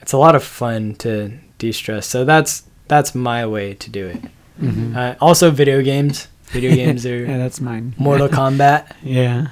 it's 0.00 0.12
a 0.12 0.18
lot 0.18 0.34
of 0.34 0.42
fun 0.42 0.94
to 0.96 1.32
de-stress. 1.58 2.06
So 2.06 2.24
that's 2.24 2.64
that's 2.88 3.14
my 3.14 3.46
way 3.46 3.74
to 3.74 3.88
do 3.90 4.06
it. 4.08 4.20
Mhm. 4.60 4.94
Uh, 4.96 5.14
also, 5.20 5.50
video 5.50 5.80
games. 5.82 6.28
Video 6.46 6.74
games 6.82 7.06
are 7.06 7.24
yeah, 7.24 7.38
that's 7.38 7.60
mine. 7.60 7.94
Mortal 7.96 8.28
Kombat. 8.38 8.92
Yeah. 9.02 9.46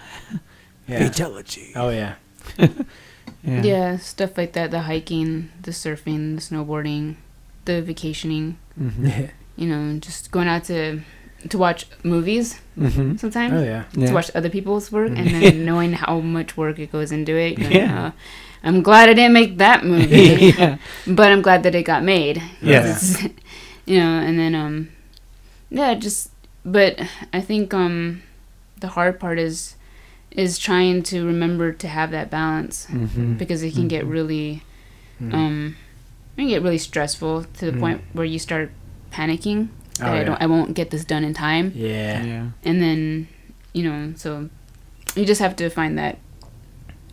Yeah. 0.90 0.98
Fatality. 1.08 1.72
Oh 1.76 1.90
yeah. 1.90 2.14
Yeah. 3.42 3.62
Yeah. 3.62 3.96
stuff 3.96 4.36
like 4.36 4.52
that. 4.52 4.70
The 4.70 4.80
hiking, 4.80 5.48
the 5.62 5.70
surfing, 5.70 6.34
the 6.36 6.42
snowboarding, 6.42 7.16
the 7.64 7.80
vacationing. 7.80 8.58
Mhm. 8.78 9.30
You 9.56 9.66
know, 9.68 9.98
just 9.98 10.30
going 10.30 10.48
out 10.48 10.64
to 10.64 11.00
to 11.48 11.56
watch 11.56 11.86
movies 12.02 12.60
Mhm. 12.78 13.18
sometimes. 13.18 13.54
Oh 13.54 13.64
yeah. 13.64 13.84
Yeah. 13.96 14.08
To 14.08 14.12
watch 14.12 14.30
other 14.34 14.50
people's 14.50 14.92
work 14.92 15.12
and 15.16 15.26
then 15.30 15.64
knowing 15.68 15.94
how 15.94 16.20
much 16.20 16.56
work 16.56 16.78
it 16.78 16.92
goes 16.92 17.12
into 17.12 17.32
it. 17.32 17.58
you're 17.58 17.68
like, 17.70 17.76
Yeah. 17.80 18.06
uh, 18.06 18.10
I'm 18.62 18.82
glad 18.82 19.08
I 19.08 19.14
didn't 19.14 19.32
make 19.32 19.56
that 19.56 19.84
movie, 19.86 20.52
yeah. 20.58 20.76
but 21.06 21.32
I'm 21.32 21.40
glad 21.40 21.62
that 21.62 21.74
it 21.74 21.84
got 21.84 22.04
made. 22.04 22.42
Yeah. 22.60 22.98
You 23.86 23.98
know, 24.00 24.20
and 24.20 24.38
then 24.38 24.54
um, 24.54 24.90
yeah, 25.70 25.94
just 25.94 26.28
but 26.62 27.00
I 27.32 27.40
think 27.40 27.72
um, 27.72 28.20
the 28.80 28.88
hard 28.88 29.18
part 29.18 29.38
is 29.38 29.76
is 30.30 30.58
trying 30.58 31.02
to 31.02 31.26
remember 31.26 31.72
to 31.72 31.88
have 31.88 32.10
that 32.12 32.30
balance 32.30 32.86
Mhm. 32.90 33.36
because 33.38 33.62
it 33.62 33.74
can 33.74 33.88
get 33.88 34.04
Mhm. 34.04 34.10
really 34.10 34.62
Mm. 35.20 35.34
um, 35.34 35.76
it 36.36 36.40
can 36.42 36.48
get 36.48 36.62
really 36.62 36.78
stressful 36.78 37.44
to 37.58 37.66
the 37.66 37.72
Mm. 37.72 37.80
point 37.80 38.00
where 38.12 38.24
you 38.24 38.38
start 38.38 38.70
panicking 39.12 39.68
that 39.98 40.08
Oh, 40.08 40.12
I 40.14 40.24
don't 40.24 40.40
I 40.40 40.46
won't 40.46 40.74
get 40.74 40.90
this 40.90 41.04
done 41.04 41.24
in 41.24 41.34
time 41.34 41.72
Yeah. 41.74 42.22
Yeah. 42.24 42.44
and 42.64 42.80
then 42.80 43.28
you 43.72 43.82
know 43.82 44.12
so 44.16 44.48
you 45.16 45.24
just 45.26 45.40
have 45.40 45.56
to 45.56 45.68
find 45.68 45.98
that 45.98 46.18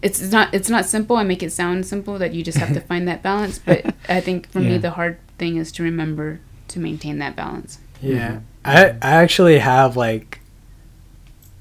it's 0.02 0.22
it's 0.22 0.32
not 0.32 0.54
it's 0.54 0.70
not 0.70 0.86
simple 0.86 1.18
i 1.18 1.24
make 1.24 1.42
it 1.42 1.52
sound 1.52 1.86
simple 1.86 2.18
that 2.20 2.34
you 2.34 2.44
just 2.44 2.58
have 2.60 2.72
to 2.74 2.80
find 2.90 3.08
that 3.08 3.24
balance 3.24 3.58
but 3.60 3.96
i 4.08 4.20
think 4.22 4.48
for 4.52 4.62
Yeah. 4.62 4.70
me 4.74 4.78
the 4.78 4.92
hard 4.92 5.18
thing 5.40 5.58
is 5.58 5.72
to 5.74 5.84
remember 5.84 6.40
to 6.70 6.80
maintain 6.80 7.18
that 7.20 7.36
balance 7.36 7.80
Yeah. 8.02 8.30
Mhm. 8.30 8.42
I 8.64 8.86
I 9.02 9.12
actually 9.24 9.58
have 9.58 9.98
like 9.98 10.37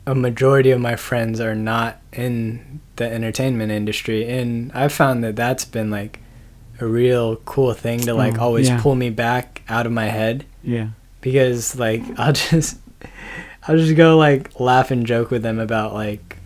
a 0.06 0.14
majority 0.14 0.70
of 0.70 0.80
my 0.80 0.96
friends 0.96 1.40
are 1.40 1.54
not 1.54 2.00
in 2.12 2.80
the 2.96 3.04
entertainment 3.10 3.72
industry 3.72 4.26
and 4.28 4.70
I've 4.72 4.92
found 4.92 5.22
that 5.24 5.36
that's 5.36 5.64
been 5.64 5.90
like 5.90 6.20
a 6.80 6.86
real 6.86 7.36
cool 7.44 7.74
thing 7.74 8.00
to 8.00 8.14
like 8.14 8.38
Oh, 8.38 8.42
always 8.44 8.68
yeah. 8.68 8.80
pull 8.80 8.94
me 8.94 9.10
back 9.10 9.62
out 9.68 9.84
of 9.86 9.92
my 9.92 10.06
head 10.06 10.44
Yeah. 10.62 10.88
because 11.20 11.76
like 11.78 12.02
I'll 12.18 12.32
just 12.32 12.78
I'll 13.66 13.76
just 13.76 13.96
go 13.96 14.16
like 14.16 14.58
laugh 14.60 14.90
and 14.90 15.04
joke 15.06 15.30
with 15.30 15.42
them 15.42 15.58
about 15.58 15.92
like 15.92 16.36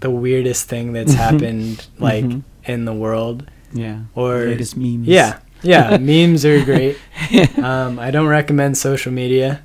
the 0.00 0.10
weirdest 0.10 0.68
thing 0.68 0.92
that's 0.92 1.12
Mhm. 1.14 1.16
happened 1.16 1.86
like 1.98 2.24
Mhm. 2.24 2.42
in 2.64 2.84
the 2.84 2.92
world 2.94 3.50
Yeah. 3.72 4.00
or 4.14 4.44
latest 4.44 4.76
memes. 4.76 5.06
yeah 5.08 5.38
yeah 5.62 5.96
memes 6.00 6.44
are 6.44 6.62
great 6.64 6.96
um, 7.58 7.98
I 7.98 8.10
don't 8.12 8.28
recommend 8.28 8.76
social 8.78 9.12
media 9.12 9.62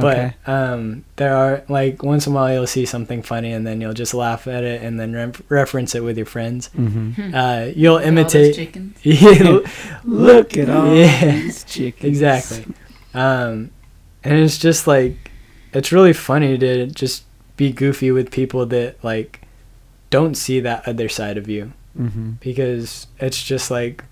but 0.00 0.16
Okay. 0.18 0.34
um, 0.46 1.04
there 1.16 1.34
are 1.34 1.62
like 1.68 2.02
once 2.02 2.26
in 2.26 2.32
a 2.32 2.36
while 2.36 2.52
you'll 2.54 2.66
see 2.66 2.86
something 2.86 3.22
funny 3.22 3.52
and 3.52 3.66
then 3.66 3.80
you'll 3.80 3.92
just 3.94 4.14
laugh 4.14 4.46
at 4.46 4.62
it 4.64 4.82
and 4.82 4.98
then 4.98 5.12
ref 5.12 5.42
reference 5.48 5.94
it 5.94 6.02
with 6.04 6.16
your 6.16 6.26
friends. 6.26 6.70
Mhm. 6.76 7.34
Uh, 7.34 7.72
you'll 7.74 7.94
All 7.94 7.98
those 7.98 8.08
imitate. 8.08 8.54
chickens. 8.54 8.96
Yeah, 9.02 9.58
Look 10.04 10.56
at 10.56 10.70
all 10.70 10.94
Yeah. 10.94 11.32
these 11.32 11.64
chickens. 11.74 12.04
exactly. 12.08 12.64
Um, 13.14 13.70
and 14.24 14.38
it's 14.38 14.58
just 14.58 14.86
like 14.86 15.30
it's 15.72 15.92
really 15.92 16.12
funny 16.12 16.56
to 16.58 16.86
just 16.86 17.24
be 17.56 17.72
goofy 17.72 18.10
with 18.10 18.30
people 18.30 18.64
that 18.66 19.02
like 19.02 19.42
don't 20.10 20.36
see 20.36 20.60
that 20.60 20.86
other 20.88 21.08
side 21.08 21.36
of 21.36 21.48
you 21.48 21.72
Mm-hmm. 21.98 22.32
because 22.40 23.08
it's 23.18 23.42
just 23.42 23.70
like 23.70 24.04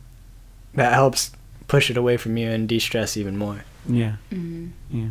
that 0.74 0.92
helps 0.92 1.30
push 1.68 1.88
it 1.90 1.96
away 1.96 2.16
from 2.16 2.36
you 2.36 2.48
and 2.50 2.68
de-stress 2.68 3.16
even 3.16 3.36
more. 3.36 3.64
Yeah. 3.88 4.16
Mhm. 4.32 4.70
Yeah. 4.90 5.08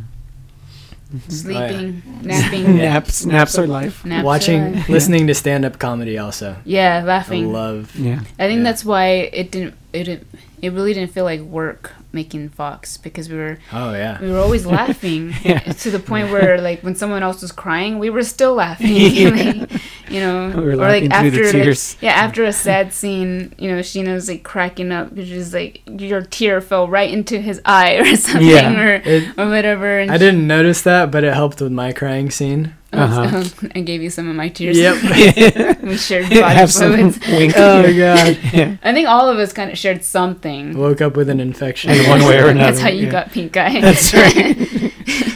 Mhm. 1.14 1.30
sleeping 1.30 2.02
napping 2.22 2.76
Naps. 2.82 3.24
Naps 3.24 3.58
are 3.58 3.66
life. 3.66 4.04
naps 4.04 4.22
are 4.22 4.24
Watching, 4.24 4.74
life. 4.74 4.88
listening 4.88 5.26
to 5.28 5.34
stand-up 5.34 5.78
comedy 5.78 6.18
also. 6.18 6.56
yeah 6.64 6.98
I 7.02 7.06
laughing 7.06 7.52
love. 7.52 7.94
Yeah. 7.96 8.20
I 8.38 8.46
think 8.48 8.58
Yeah. 8.58 8.64
that's 8.64 8.84
why 8.84 9.30
it 9.32 9.52
didn't 9.52 9.74
it 9.96 10.04
didn't, 10.04 10.26
it 10.62 10.72
really 10.72 10.94
didn't 10.94 11.12
feel 11.12 11.24
like 11.24 11.40
work 11.40 11.92
making 12.12 12.48
Fox 12.48 12.96
because 12.96 13.28
we 13.28 13.36
were 13.36 13.58
Oh 13.72 13.92
yeah. 13.92 14.20
we 14.20 14.30
were 14.30 14.38
always 14.38 14.64
laughing 14.64 15.34
Yeah. 15.42 15.58
to 15.60 15.90
the 15.90 15.98
point 15.98 16.30
where 16.30 16.60
like 16.60 16.80
when 16.82 16.94
someone 16.94 17.22
else 17.22 17.42
was 17.42 17.52
crying 17.52 17.98
we 17.98 18.08
were 18.10 18.22
still 18.22 18.54
laughing 18.54 18.88
Yeah. 18.96 19.28
like, 19.30 19.70
you 20.08 20.20
know 20.20 20.48
We 20.56 20.62
or 20.70 20.76
like 20.76 21.10
after 21.10 21.52
like, 21.52 22.02
yeah 22.02 22.12
after 22.12 22.44
a 22.44 22.52
sad 22.52 22.92
scene 22.94 23.54
you 23.58 23.70
know 23.70 23.80
Sheena's 23.80 24.28
like 24.28 24.44
cracking 24.44 24.92
up 24.92 25.14
because 25.14 25.30
is 25.32 25.52
like 25.52 25.82
your 25.86 26.22
tear 26.22 26.60
fell 26.60 26.88
right 26.88 27.10
into 27.12 27.38
his 27.40 27.60
eye 27.66 27.96
or 27.96 28.16
something 28.26 28.46
Yeah. 28.48 28.80
or 28.80 28.94
It, 29.04 29.38
or 29.38 29.48
whatever 29.48 29.98
and 29.98 30.10
I 30.10 30.16
didn't 30.18 30.46
notice 30.46 30.80
that, 30.82 31.10
but 31.10 31.22
it 31.24 31.34
helped 31.34 31.60
with 31.60 31.72
my 31.72 31.92
crying 31.92 32.30
scene. 32.30 32.75
Uh-huh. 32.92 33.44
I 33.74 33.80
gave 33.80 34.00
you 34.02 34.10
some 34.10 34.28
of 34.28 34.36
my 34.36 34.48
tears 34.48 34.78
Yep. 34.78 35.02
we 35.82 35.96
shared 35.96 36.28
body 36.30 36.40
Have 36.40 36.72
some 36.72 36.92
fluids 36.92 37.18
wink. 37.28 37.52
Oh 37.56 37.82
god. 37.82 38.38
yeah. 38.52 38.76
I 38.82 38.92
think 38.94 39.08
all 39.08 39.28
of 39.28 39.38
us 39.38 39.52
kind 39.52 39.70
of 39.70 39.76
shared 39.76 40.04
something 40.04 40.76
Woke 40.78 41.00
up 41.00 41.16
with 41.16 41.28
an 41.28 41.40
infection. 41.40 41.90
In 41.90 42.08
one 42.08 42.24
way 42.24 42.38
or 42.38 42.48
another. 42.48 42.70
that's 42.70 42.80
how 42.80 42.88
you 42.88 43.06
yeah. 43.06 43.12
got 43.12 43.32
pink 43.32 43.56
eye 43.56 43.80
That's 43.80 44.14
right. 44.14 44.92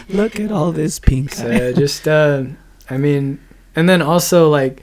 Look 0.08 0.38
at 0.40 0.50
all 0.52 0.72
this 0.72 0.98
pink. 0.98 1.32
So 1.32 1.72
just 1.72 2.06
uh, 2.08 2.44
I 2.88 2.96
mean, 2.96 3.40
and 3.76 3.88
then 3.88 4.02
also 4.02 4.48
like, 4.48 4.82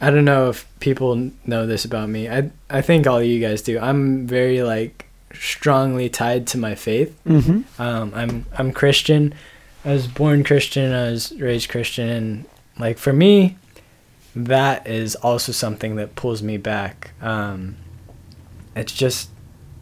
I 0.00 0.10
don't 0.10 0.24
know 0.24 0.48
if 0.50 0.66
people 0.80 1.30
know 1.46 1.66
this 1.66 1.84
about 1.84 2.08
me. 2.08 2.28
I 2.28 2.50
I 2.68 2.82
think 2.82 3.06
all 3.06 3.22
you 3.22 3.40
guys 3.40 3.62
do. 3.62 3.78
I'm 3.78 4.26
very 4.26 4.62
like 4.62 5.06
strongly 5.32 6.08
tied 6.10 6.46
to 6.48 6.58
my 6.58 6.74
faith. 6.74 7.18
mm-hmm. 7.26 7.80
Um, 7.80 8.12
I'm 8.14 8.46
I'm 8.56 8.72
Christian. 8.72 9.34
I 9.84 9.92
was 9.92 10.06
born 10.06 10.44
Christian. 10.44 10.92
I 10.92 11.10
was 11.10 11.32
raised 11.38 11.68
Christian, 11.68 12.08
and 12.08 12.44
like 12.78 12.98
for 12.98 13.12
me, 13.12 13.56
that 14.36 14.86
is 14.86 15.14
also 15.16 15.52
something 15.52 15.96
that 15.96 16.14
pulls 16.14 16.42
me 16.42 16.56
back. 16.56 17.12
Um, 17.20 17.76
it's 18.76 18.92
just 18.92 19.30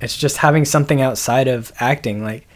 it's 0.00 0.16
just 0.16 0.38
having 0.38 0.64
something 0.64 1.00
outside 1.02 1.48
of 1.48 1.72
acting. 1.80 2.22
Like, 2.22 2.46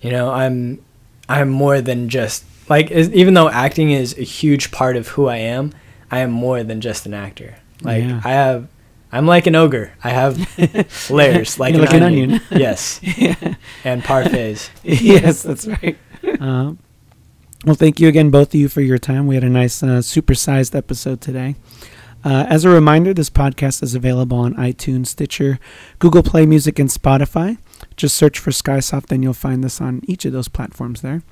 you 0.00 0.10
know, 0.10 0.30
I'm 0.30 0.84
I'm 1.28 1.48
more 1.48 1.80
than 1.80 2.08
just 2.08 2.44
like 2.68 2.90
is, 2.90 3.10
even 3.12 3.34
though 3.34 3.48
acting 3.48 3.90
is 3.90 4.16
a 4.16 4.22
huge 4.22 4.70
part 4.70 4.96
of 4.96 5.08
who 5.08 5.26
I 5.26 5.36
am, 5.36 5.72
I 6.10 6.20
am 6.20 6.30
more 6.30 6.62
than 6.62 6.80
just 6.80 7.06
an 7.06 7.14
actor. 7.14 7.56
Like 7.82 8.04
Yeah. 8.04 8.20
I 8.24 8.30
have. 8.30 8.68
I'm 9.10 9.26
like 9.26 9.46
an 9.46 9.54
ogre. 9.54 9.90
I 10.04 10.10
have 10.10 10.36
layers, 11.10 11.58
like 11.58 11.74
an 11.74 11.80
like 11.80 11.94
an 11.94 12.02
onion. 12.02 12.32
onion. 12.32 12.42
yes, 12.50 13.00
and 13.84 14.02
parfaits. 14.04 14.68
yes, 14.84 15.42
that's 15.42 15.66
right. 15.66 15.96
Um, 16.40 16.78
well, 17.64 17.74
thank 17.74 17.98
you 17.98 18.08
again, 18.08 18.30
both 18.30 18.48
of 18.48 18.54
you, 18.54 18.68
for 18.68 18.80
your 18.80 18.98
time. 18.98 19.26
We 19.26 19.34
had 19.34 19.44
a 19.44 19.48
nice, 19.48 19.82
uh, 19.82 19.98
supersized 19.98 20.74
episode 20.74 21.20
today. 21.20 21.56
Uh, 22.24 22.44
as 22.48 22.64
a 22.64 22.68
reminder, 22.68 23.14
this 23.14 23.30
podcast 23.30 23.82
is 23.82 23.94
available 23.94 24.38
on 24.38 24.54
iTunes, 24.54 25.08
Stitcher, 25.08 25.58
Google 25.98 26.22
Play 26.22 26.46
Music, 26.46 26.78
and 26.78 26.88
Spotify. 26.88 27.58
Just 27.96 28.16
search 28.16 28.38
for 28.38 28.50
Skysoft 28.50 29.12
and 29.12 29.22
you'll 29.22 29.34
find 29.34 29.62
this 29.62 29.80
on 29.80 30.02
each 30.04 30.24
of 30.24 30.32
those 30.32 30.48
platforms 30.48 31.00
there. 31.00 31.22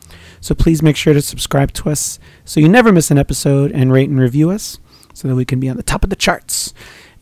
So 0.40 0.54
please 0.54 0.82
make 0.82 0.96
sure 0.96 1.12
to 1.12 1.22
subscribe 1.22 1.72
to 1.74 1.90
us 1.90 2.18
so 2.44 2.60
you 2.60 2.68
never 2.68 2.92
miss 2.92 3.10
an 3.10 3.18
episode 3.18 3.72
and 3.72 3.92
rate 3.92 4.08
and 4.08 4.20
review 4.20 4.50
us 4.50 4.78
so 5.12 5.26
that 5.26 5.34
we 5.34 5.44
can 5.44 5.58
be 5.58 5.68
on 5.68 5.76
the 5.76 5.82
top 5.82 6.04
of 6.04 6.10
the 6.10 6.16
charts. 6.16 6.72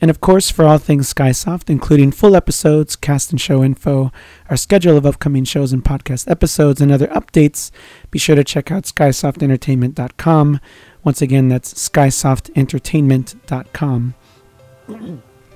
And 0.05 0.11
of 0.11 0.21
course, 0.21 0.51
for 0.51 0.67
all 0.67 0.77
things 0.77 1.15
Skysoft, 1.15 1.71
including 1.71 2.11
full 2.11 2.37
episodes, 2.37 2.95
cast 2.95 3.31
and 3.31 3.41
show 3.41 3.65
info, 3.65 4.13
our 4.51 4.57
schedule 4.59 4.99
of 4.99 5.07
upcoming 5.07 5.45
shows 5.45 5.73
and 5.73 5.83
podcast 5.83 6.31
episodes, 6.31 6.83
and 6.83 6.93
other 6.93 7.07
updates, 7.07 7.71
be 8.11 8.19
sure 8.19 8.37
to 8.37 8.45
check 8.45 8.71
out 8.71 8.83
skysoftentertainment.com. 8.83 10.61
Once 11.05 11.23
again, 11.23 11.49
that's 11.49 11.73
skysoftentertainment.com. 11.73 14.15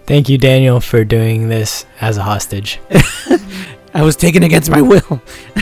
Thank 0.06 0.30
you, 0.30 0.38
Daniel, 0.38 0.80
for 0.80 1.04
doing 1.04 1.50
this 1.50 1.84
as 2.00 2.16
a 2.16 2.22
hostage. 2.22 2.80
I 3.92 4.00
was 4.00 4.16
taken 4.16 4.44
against 4.44 4.70
my 4.70 4.80
will. 4.80 5.20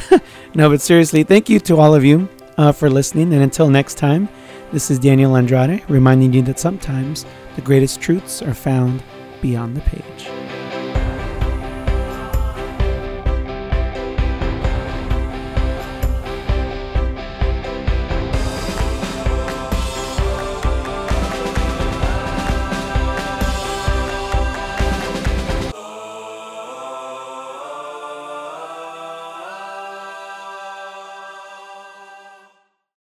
no, 0.55 0.70
but 0.70 0.81
seriously, 0.81 1.25
thank 1.25 1.49
you 1.49 1.59
to 1.59 1.77
all 1.77 1.92
of 1.92 2.05
you 2.05 2.29
uh, 2.57 2.70
for 2.70 2.88
listening. 2.88 3.33
And 3.33 3.42
until 3.42 3.68
next 3.68 3.99
time, 3.99 4.29
this 4.70 4.92
is 4.92 5.01
Daniel 5.01 5.37
Andrade 5.37 5.83
reminding 5.88 6.33
you 6.33 6.42
that 6.42 6.61
sometimes 6.61 7.27
the 7.57 7.62
greatest 7.62 8.01
truths 8.01 8.42
are 8.42 8.55
found 8.55 9.03
beyond 9.40 9.77
the 9.77 9.81
page. 9.81 10.36